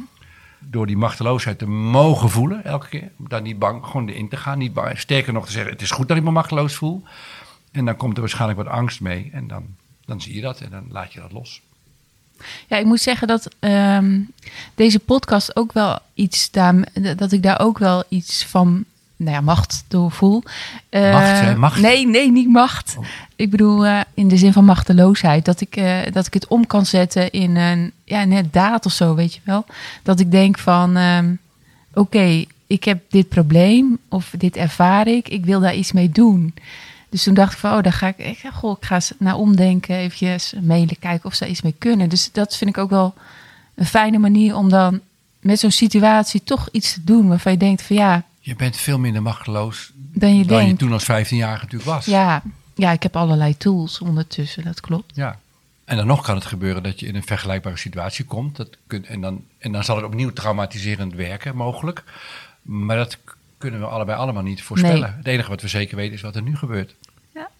Door 0.58 0.86
die 0.86 0.96
machteloosheid 0.96 1.58
te 1.58 1.66
mogen 1.68 2.30
voelen, 2.30 2.64
elke 2.64 2.88
keer. 2.88 3.10
Daar 3.16 3.42
niet 3.42 3.58
bang, 3.58 3.84
gewoon 3.84 4.08
erin 4.08 4.28
te 4.28 4.36
gaan. 4.36 4.58
Niet 4.58 4.72
bang. 4.72 4.98
Sterker 4.98 5.32
nog 5.32 5.46
te 5.46 5.52
zeggen, 5.52 5.72
het 5.72 5.82
is 5.82 5.90
goed 5.90 6.08
dat 6.08 6.16
ik 6.16 6.22
me 6.22 6.30
machteloos 6.30 6.74
voel. 6.74 7.02
En 7.72 7.84
dan 7.84 7.96
komt 7.96 8.14
er 8.14 8.20
waarschijnlijk 8.20 8.58
wat 8.58 8.68
angst 8.68 9.00
mee. 9.00 9.30
En 9.32 9.46
dan, 9.46 9.66
dan 10.04 10.20
zie 10.20 10.34
je 10.34 10.40
dat 10.40 10.60
en 10.60 10.70
dan 10.70 10.86
laat 10.90 11.12
je 11.12 11.20
dat 11.20 11.32
los. 11.32 11.62
Ja, 12.66 12.76
ik 12.76 12.84
moet 12.84 13.00
zeggen 13.00 13.28
dat 13.28 13.48
ehm, 13.58 14.20
deze 14.74 14.98
podcast 14.98 15.56
ook 15.56 15.72
wel 15.72 15.98
iets 16.14 16.50
daar, 16.50 16.88
dat 17.16 17.32
ik 17.32 17.42
daar 17.42 17.60
ook 17.60 17.78
wel 17.78 18.04
iets 18.08 18.44
van, 18.44 18.84
nou 19.16 19.32
ja, 19.32 19.40
macht 19.40 19.84
door 19.88 20.10
voel. 20.10 20.42
Eh, 20.88 21.12
Macht, 21.12 21.40
hè? 21.40 21.56
Macht? 21.56 21.80
Nee, 21.80 22.06
nee, 22.06 22.32
niet 22.32 22.48
macht. 22.48 22.94
Oh. 22.98 23.04
Ik 23.36 23.50
bedoel 23.50 23.86
eh, 23.86 24.00
in 24.14 24.28
de 24.28 24.36
zin 24.36 24.52
van 24.52 24.64
machteloosheid. 24.64 25.44
Dat 25.44 25.60
ik, 25.60 25.76
eh, 25.76 25.98
dat 26.12 26.26
ik 26.26 26.34
het 26.34 26.46
om 26.46 26.66
kan 26.66 26.86
zetten 26.86 27.30
in 27.30 27.56
een, 27.56 27.92
ja, 28.04 28.24
net 28.24 28.52
daad 28.52 28.86
of 28.86 28.92
zo, 28.92 29.14
weet 29.14 29.34
je 29.34 29.40
wel. 29.44 29.64
Dat 30.02 30.20
ik 30.20 30.30
denk 30.30 30.58
van, 30.58 30.96
ehm, 30.96 31.34
oké, 31.94 32.44
ik 32.66 32.84
heb 32.84 33.02
dit 33.08 33.28
probleem 33.28 33.98
of 34.08 34.34
dit 34.38 34.56
ervaar 34.56 35.06
ik. 35.06 35.28
Ik 35.28 35.44
wil 35.44 35.60
daar 35.60 35.74
iets 35.74 35.92
mee 35.92 36.10
doen. 36.10 36.54
Dus 37.08 37.22
toen 37.22 37.34
dacht 37.34 37.52
ik 37.52 37.58
van, 37.58 37.76
oh, 37.76 37.82
daar 37.82 37.92
ga 37.92 38.06
ik, 38.06 38.18
ik, 38.18 38.50
goh, 38.52 38.76
ik 38.80 38.84
ga 38.84 38.94
eens 38.94 39.12
naar 39.18 39.36
omdenken, 39.36 39.96
eventjes 39.96 40.54
mailen, 40.60 40.98
kijken 40.98 41.24
of 41.24 41.34
ze 41.34 41.40
daar 41.40 41.52
iets 41.52 41.62
mee 41.62 41.74
kunnen. 41.78 42.08
Dus 42.08 42.32
dat 42.32 42.56
vind 42.56 42.70
ik 42.70 42.78
ook 42.78 42.90
wel 42.90 43.14
een 43.74 43.86
fijne 43.86 44.18
manier 44.18 44.56
om 44.56 44.68
dan 44.68 45.00
met 45.40 45.58
zo'n 45.58 45.70
situatie 45.70 46.42
toch 46.44 46.68
iets 46.72 46.92
te 46.92 47.04
doen 47.04 47.28
waarvan 47.28 47.52
je 47.52 47.58
denkt 47.58 47.82
van 47.82 47.96
ja, 47.96 48.22
Je 48.46 48.56
bent 48.56 48.76
veel 48.76 48.98
minder 48.98 49.22
machteloos 49.22 49.90
dan 49.94 50.36
je 50.36 50.44
dan 50.44 50.66
je 50.66 50.76
toen 50.76 50.92
als 50.92 51.04
15-jarige 51.04 51.62
natuurlijk 51.62 51.90
was. 51.90 52.04
Ja, 52.04 52.42
ja, 52.74 52.92
ik 52.92 53.02
heb 53.02 53.16
allerlei 53.16 53.56
tools 53.56 54.00
ondertussen, 54.00 54.64
dat 54.64 54.80
klopt. 54.80 55.16
Ja. 55.16 55.38
En 55.84 55.96
dan 55.96 56.06
nog 56.06 56.22
kan 56.22 56.34
het 56.34 56.44
gebeuren 56.44 56.82
dat 56.82 57.00
je 57.00 57.06
in 57.06 57.14
een 57.14 57.24
vergelijkbare 57.24 57.76
situatie 57.76 58.24
komt. 58.24 58.56
Dat 58.56 58.68
kun, 58.86 59.06
en, 59.06 59.20
dan, 59.20 59.44
en 59.58 59.72
dan 59.72 59.84
zal 59.84 59.96
het 59.96 60.04
opnieuw 60.04 60.32
traumatiserend 60.32 61.14
werken, 61.14 61.56
mogelijk. 61.56 62.04
Maar 62.62 62.96
dat 62.96 63.18
kunnen 63.58 63.80
we 63.80 63.86
allebei 63.86 64.18
allemaal 64.18 64.42
niet 64.42 64.62
voorspellen. 64.62 65.00
Nee. 65.00 65.16
Het 65.16 65.26
enige 65.26 65.48
wat 65.48 65.62
we 65.62 65.68
zeker 65.68 65.96
weten 65.96 66.14
is 66.14 66.20
wat 66.20 66.36
er 66.36 66.42
nu 66.42 66.56
gebeurt. 66.56 66.94
Ja. 67.34 67.50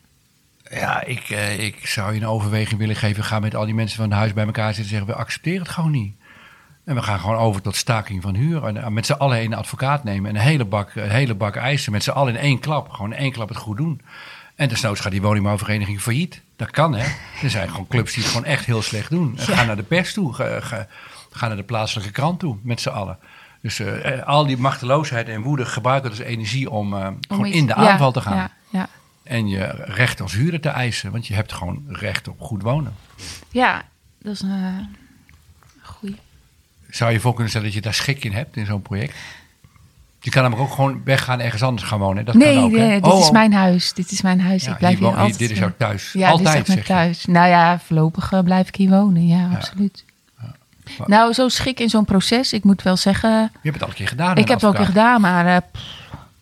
Ja, 0.71 1.05
ik, 1.05 1.31
eh, 1.31 1.65
ik 1.65 1.87
zou 1.87 2.15
je 2.15 2.21
een 2.21 2.27
overweging 2.27 2.79
willen 2.79 2.97
geven. 2.97 3.25
Ga 3.25 3.39
met 3.39 3.55
al 3.55 3.65
die 3.65 3.75
mensen 3.75 3.97
van 3.97 4.11
het 4.11 4.19
huis 4.19 4.33
bij 4.33 4.47
elkaar 4.47 4.75
zitten 4.75 4.83
en 4.85 4.91
zeggen: 4.91 5.09
we 5.09 5.15
accepteren 5.15 5.63
het 5.63 5.71
gewoon 5.71 5.91
niet. 5.91 6.15
En 6.87 6.95
we 6.95 7.03
gaan 7.03 7.21
gewoon 7.21 7.37
over 7.37 7.63
tot 7.63 7.77
staking 7.77 8.23
van 8.23 8.35
huur. 8.35 8.65
En 8.65 8.77
eh, 8.77 8.87
met 8.89 9.07
z'n 9.07 9.13
allen 9.13 9.43
een 9.43 9.55
advocaat 9.55 10.05
nemen. 10.05 10.31
En 10.31 10.37
een 10.37 10.43
hele 10.43 10.65
bak, 10.65 10.95
een 10.95 11.11
hele 11.11 11.35
bak 11.35 11.57
eisen. 11.57 11.93
Met 11.93 12.03
z'n 12.05 12.11
allen 12.11 12.35
in 12.35 12.41
één 12.41 12.59
klap. 12.59 12.89
Gewoon 12.91 13.13
in 13.13 13.19
één 13.19 13.33
klap 13.33 13.49
het 13.49 13.59
goed 13.59 13.77
doen. 13.77 14.01
En 14.55 14.69
desnoods 14.69 15.01
gaat 15.01 15.13
die 15.13 15.23
woningbouwvereniging 15.23 16.01
failliet. 16.01 16.41
Dat 16.57 16.71
kan, 16.71 16.95
hè. 16.95 17.05
Er 17.43 17.51
zijn 17.51 17.69
gewoon 17.71 17.87
clubs 17.87 18.13
die 18.15 18.23
het 18.23 18.33
gewoon 18.33 18.47
echt 18.47 18.65
heel 18.67 18.83
slecht 18.83 19.11
doen. 19.11 19.39
En 19.39 19.45
Ja. 19.47 19.57
Ga 19.57 19.65
naar 19.65 19.77
de 19.77 19.83
pers 19.83 20.13
toe. 20.13 20.35
Ga, 20.35 20.61
ga, 20.61 20.87
ga 21.31 21.47
naar 21.47 21.57
de 21.57 21.63
plaatselijke 21.63 22.11
krant 22.13 22.39
toe. 22.39 22.57
Met 22.63 22.81
z'n 22.81 22.89
allen. 22.89 23.19
Dus 23.61 23.79
eh, 23.81 24.13
eh, 24.19 24.27
al 24.27 24.47
die 24.47 24.57
machteloosheid 24.57 25.29
en 25.29 25.43
woede 25.43 25.65
gebruiken 25.67 26.11
als 26.11 26.19
energie 26.19 26.71
om, 26.71 26.93
gewoon 27.29 27.47
iets- 27.47 27.57
in 27.57 27.67
de 27.67 27.75
ja, 27.77 27.91
aanval 27.91 28.13
te 28.13 28.21
gaan. 28.21 28.37
Ja, 28.37 28.51
ja. 28.69 28.89
En 29.23 29.49
je 29.49 29.65
recht 29.85 30.21
als 30.21 30.33
huurder 30.33 30.61
te 30.61 30.69
eisen. 30.69 31.11
Want 31.13 31.27
je 31.27 31.35
hebt 31.35 31.53
gewoon 31.53 31.85
recht 31.89 32.29
op 32.29 32.41
goed 32.41 32.63
wonen. 32.63 32.95
ja 33.51 33.83
dat 34.23 34.33
is 34.33 34.41
een 34.43 34.51
uh, 34.51 34.79
goeie. 35.83 36.17
Zou 36.91 37.13
je 37.13 37.21
voor 37.21 37.31
kunnen 37.33 37.49
stellen 37.49 37.67
dat 37.67 37.77
je 37.77 37.83
daar 37.83 37.95
schik 37.95 38.25
in 38.25 38.33
hebt 38.33 38.57
in 38.57 38.67
zo'n 38.67 38.83
project? 38.83 39.15
Je 40.21 40.31
kan 40.33 40.43
namelijk 40.43 40.69
ook 40.69 40.75
gewoon 40.75 41.01
weggaan 41.05 41.41
ergens 41.41 41.63
anders 41.63 41.89
gaan 41.89 41.99
wonen. 41.99 42.25
Dat 42.25 42.35
Nee, 42.35 42.55
kan 42.55 42.65
ook, 42.65 42.71
nee, 42.71 43.01
dit 43.01 43.13
Oh, 43.13 43.19
is 43.21 43.27
oh. 43.27 43.33
mijn 43.33 43.53
huis. 43.53 43.93
Dit 43.93 44.11
is 44.11 44.23
mijn 44.23 44.41
huis. 44.41 44.65
Ja, 44.65 44.73
ik 44.73 44.79
blijf 44.79 44.99
hier 44.99 45.07
altijd. 45.09 45.39
Dit 45.39 45.51
is 45.51 45.59
jouw 45.59 45.73
thuis. 45.79 46.13
Ja, 46.13 46.29
Altijd, 46.29 46.57
dit 46.57 46.69
is 46.69 46.75
echt 46.75 46.89
mijn 46.89 46.99
je. 46.99 47.05
thuis. 47.13 47.27
Nou 47.27 47.49
ja, 47.49 47.79
voorlopig 47.79 48.33
eh, 48.33 48.41
blijf 48.41 48.69
ik 48.69 48.77
hier 48.77 48.91
wonen. 48.91 49.27
Ja, 49.27 49.49
absoluut. 49.55 50.05
Nou, 51.07 51.33
zo 51.33 51.49
schik 51.49 51.81
in 51.81 51.89
zo'n 51.89 52.05
proces. 52.05 52.53
Ik 52.53 52.65
moet 52.65 52.83
wel 52.83 52.97
zeggen, 52.97 53.31
Je 53.31 53.49
hebt 53.63 53.75
het 53.75 53.83
al 53.83 53.89
een 53.89 53.95
keer 53.95 54.09
gedaan. 54.09 54.37
ik 54.37 54.49
heb 54.49 54.61
het 54.61 54.65
ook 54.65 54.71
een 54.73 54.77
keer 54.79 54.87
gedaan, 54.87 55.21
maar 55.21 55.47
eh, 55.47 55.57
pff, 55.73 55.85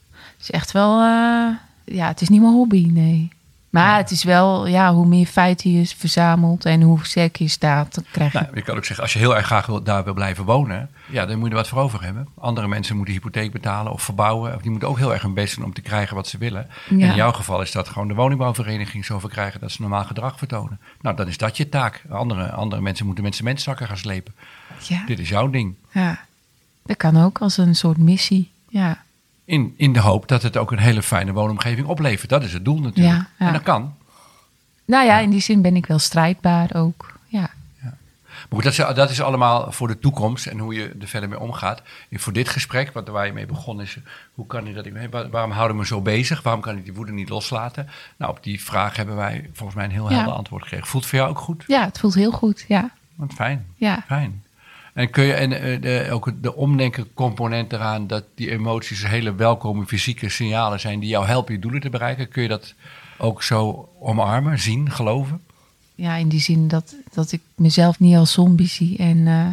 het 0.09 0.41
is 0.41 0.51
echt 0.51 0.73
wel, 0.73 1.01
eh, 1.01 1.47
ja, 1.85 2.09
het 2.09 2.21
is 2.21 2.29
niet 2.29 2.41
mijn 2.41 2.53
hobby, 2.53 2.87
nee. 2.91 3.29
Maar 3.75 3.97
het 3.97 4.11
is 4.11 4.25
wel, 4.25 4.67
ja, 4.67 4.93
hoe 4.95 5.07
meer 5.07 5.27
feiten 5.27 5.71
je 5.73 5.87
verzamelt 5.87 6.65
en 6.65 6.83
hoe 6.83 6.99
sterk 7.03 7.37
je 7.37 7.49
staat, 7.49 7.95
dan 7.95 8.05
krijg 8.11 8.33
je. 8.33 8.39
Nou, 8.39 8.51
je 8.55 8.63
kan 8.63 8.77
ook 8.77 8.85
zeggen, 8.85 9.05
als 9.05 9.13
je 9.13 9.19
heel 9.19 9.37
erg 9.37 9.47
graag 9.47 9.67
wil, 9.67 9.83
daar 9.83 10.05
wil 10.05 10.15
blijven 10.15 10.45
wonen, 10.45 10.91
ja, 11.07 11.27
dan 11.27 11.39
moet 11.39 11.45
je 11.45 11.51
er 11.51 11.61
wat 11.61 11.69
voor 11.69 11.79
over 11.79 12.03
hebben. 12.03 12.29
Andere 12.39 12.69
mensen 12.69 12.97
moeten 12.97 13.15
hypotheek 13.15 13.53
betalen 13.53 13.93
of 13.93 14.03
verbouwen. 14.03 14.55
Of 14.55 14.63
die 14.63 14.71
moeten 14.71 14.89
ook 14.89 14.99
heel 14.99 15.13
erg 15.13 15.23
hun 15.23 15.35
best 15.35 15.57
doen 15.57 15.65
om 15.65 15.73
te 15.73 15.81
krijgen 15.81 16.17
wat 16.17 16.29
ze 16.29 16.39
willen. 16.39 16.67
Ja. 16.89 17.09
in 17.09 17.15
jouw 17.15 17.33
geval 17.33 17.63
is 17.63 17.73
dat 17.73 17.89
gewoon 17.89 18.09
de 18.09 18.15
woningbouwvereniging 18.15 19.05
zoveel 19.05 19.29
krijgen 19.29 19.61
dat 19.61 19.71
ze 19.71 19.81
normaal 19.81 20.05
gedrag 20.05 20.39
vertonen. 20.39 20.81
Nou, 21.01 21.17
dan 21.17 21.29
is 21.29 21.39
dat 21.39 21.57
je 21.57 21.69
taak. 21.69 22.03
Andere, 22.11 22.51
andere 22.51 22.83
mensen 22.83 23.07
moeten 23.07 23.25
met 23.25 23.35
cementzakken 23.35 23.87
gaan 23.87 23.97
slepen. 23.97 24.35
ja, 24.79 25.05
Dit 25.07 25.19
is 25.19 25.29
jouw 25.29 25.51
ding. 25.51 25.75
ja, 25.93 26.25
dat 26.87 26.97
kan 26.97 27.23
ook 27.23 27.39
als 27.39 27.57
een 27.57 27.75
soort 27.75 27.99
missie. 27.99 28.51
Ja, 28.69 29.03
In, 29.45 29.75
in 29.77 29.93
de 29.93 30.01
hoop 30.01 30.29
dat 30.29 30.43
het 30.43 30.57
ook 30.57 30.73
een 30.73 30.79
hele 30.79 31.03
fijne 31.03 31.33
woonomgeving 31.33 31.87
oplevert. 31.87 32.31
Dat 32.31 32.43
is 32.43 32.53
het 32.53 32.65
doel 32.65 32.79
natuurlijk. 32.81 33.17
Ja, 33.17 33.29
ja. 33.39 33.47
En 33.47 33.53
dat 33.53 33.63
kan. 33.63 33.95
nou 34.85 35.07
ja, 35.07 35.19
in 35.19 35.31
die 35.31 35.41
zin 35.41 35.63
ben 35.63 35.77
ik 35.77 35.87
wel 35.87 35.99
strijdbaar 35.99 36.71
ook. 36.75 37.13
Ja, 37.27 37.51
Maar 37.81 37.93
goed, 38.51 38.63
dat 38.63 38.73
is, 38.89 38.95
dat 38.97 39.11
is 39.11 39.21
allemaal 39.21 39.73
voor 39.73 39.89
de 39.89 39.99
toekomst 39.99 40.47
en 40.47 40.59
hoe 40.59 40.75
je 40.75 40.97
er 41.01 41.07
verder 41.09 41.29
mee 41.29 41.39
omgaat. 41.41 41.83
En 42.11 42.21
voor 42.21 42.33
dit 42.33 42.49
gesprek, 42.49 42.93
wat, 42.93 43.09
waar 43.09 43.27
je 43.27 43.33
mee 43.33 43.47
begonnen 43.47 43.85
is, 43.85 43.99
hoe 44.35 44.47
kan 44.47 44.67
ik 44.67 44.75
dat, 44.75 44.87
waar- 45.11 45.31
waarom 45.31 45.51
houden 45.51 45.77
we 45.77 45.83
me 45.83 45.89
zo 45.89 46.01
bezig? 46.01 46.43
Waarom 46.43 46.61
kan 46.63 46.77
ik 46.77 46.85
die 46.85 46.95
woede 46.95 47.13
niet 47.13 47.29
loslaten? 47.29 47.89
Nou, 48.17 48.31
op 48.37 48.43
die 48.43 48.63
vraag 48.63 48.97
hebben 48.97 49.17
wij 49.17 49.51
volgens 49.53 49.77
mij 49.77 49.85
een 49.85 49.91
heel 49.91 50.11
Ja. 50.11 50.17
helder 50.17 50.35
antwoord 50.35 50.63
gekregen. 50.63 50.87
Voelt 50.87 51.03
het 51.03 51.13
voor 51.13 51.21
jou 51.23 51.31
ook 51.37 51.41
goed? 51.43 51.65
ja 51.67 51.85
het 51.85 51.99
voelt 51.99 52.15
heel 52.15 52.33
goed. 52.33 52.65
Ja, 52.69 52.91
Want 53.15 53.33
fijn, 53.33 53.67
ja. 53.77 54.03
fijn. 54.07 54.44
En 54.95 55.11
kun 55.11 55.25
je 55.25 55.33
en, 55.33 55.53
eh, 55.53 55.81
de, 55.83 56.07
ook 56.11 56.43
de 56.43 56.55
omdenken 56.55 57.15
component 57.15 57.73
eraan 57.73 58.07
dat 58.07 58.25
die 58.35 58.51
emoties 58.51 59.07
hele 59.07 59.35
welkome 59.35 59.87
fysieke 59.87 60.29
signalen 60.29 60.81
zijn 60.81 61.01
die 61.01 61.09
jou 61.09 61.27
helpen 61.27 61.55
je 61.55 61.61
doelen 61.61 61.81
te 61.81 61.91
bereiken? 61.91 62.29
Kun 62.29 62.43
je 62.43 62.49
dat 62.49 62.75
ook 63.19 63.43
zo 63.43 63.89
omarmen, 64.01 64.59
zien, 64.59 64.91
geloven? 64.91 65.41
ja, 65.95 66.15
in 66.15 66.29
die 66.29 66.41
zin 66.41 66.69
dat, 66.69 66.95
dat 67.13 67.33
ik 67.33 67.41
mezelf 67.55 68.01
niet 68.01 68.17
als 68.17 68.33
zombie 68.33 68.69
zie. 68.69 68.99
En 68.99 69.27
eh, 69.27 69.49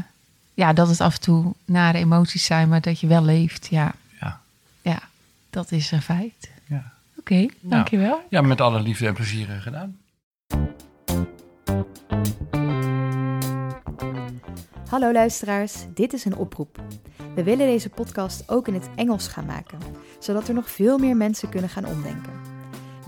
ja, 0.54 0.74
dat 0.74 0.88
het 0.88 1.02
af 1.02 1.14
en 1.14 1.22
toe 1.22 1.54
nare 1.66 1.98
emoties 1.98 2.46
zijn, 2.46 2.70
maar 2.70 2.82
dat 2.82 3.00
je 3.00 3.08
wel 3.08 3.24
leeft. 3.24 3.68
Ja, 3.70 3.94
Ja. 4.20 4.40
ja 4.82 5.02
dat 5.50 5.72
is 5.72 5.92
een 5.92 6.02
feit. 6.02 6.52
ja. 6.68 6.94
Oké, 7.20 7.46
dankjewel. 7.60 8.22
Ja, 8.30 8.42
met 8.42 8.62
alle 8.62 8.82
liefde 8.82 9.08
en 9.08 9.14
plezier 9.14 9.50
eh, 9.50 9.62
gedaan. 9.62 9.98
Hallo 14.92 15.12
luisteraars, 15.12 15.86
dit 15.94 16.14
is 16.14 16.26
een 16.26 16.36
oproep. 16.36 16.80
We 17.36 17.44
willen 17.44 17.66
deze 17.68 17.90
podcast 17.90 18.50
ook 18.50 18.68
in 18.68 18.74
het 18.74 18.90
Engels 18.96 19.28
gaan 19.28 19.46
maken, 19.46 19.80
zodat 20.20 20.48
er 20.48 20.54
nog 20.54 20.70
veel 20.70 20.98
meer 20.98 21.18
mensen 21.18 21.50
kunnen 21.50 21.70
gaan 21.70 21.86
omdenken. 21.86 22.34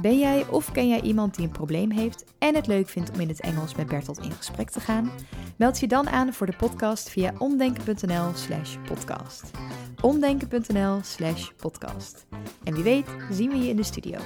Ben 0.01 0.19
jij 0.19 0.47
of 0.47 0.71
ken 0.71 0.87
jij 0.87 1.01
iemand 1.01 1.35
die 1.35 1.45
een 1.45 1.51
probleem 1.51 1.91
heeft 1.91 2.25
en 2.39 2.55
het 2.55 2.67
leuk 2.67 2.89
vindt 2.89 3.11
om 3.11 3.19
in 3.19 3.27
het 3.27 3.39
Engels 3.39 3.75
met 3.75 3.87
Bertolt 3.87 4.19
in 4.19 4.31
gesprek 4.31 4.69
te 4.69 4.79
gaan? 4.79 5.11
Meld 5.55 5.79
je 5.79 5.87
dan 5.87 6.09
aan 6.09 6.33
voor 6.33 6.45
de 6.45 6.55
podcast 6.57 7.09
via 7.09 7.33
omdenken.nl/slash 7.37 8.77
podcast. 8.85 9.51
Omdenken.nl/slash 10.01 11.49
podcast. 11.49 12.25
En 12.63 12.73
wie 12.73 12.83
weet, 12.83 13.07
zien 13.31 13.49
we 13.49 13.57
je 13.57 13.69
in 13.69 13.75
de 13.75 13.83
studio. 13.83 14.17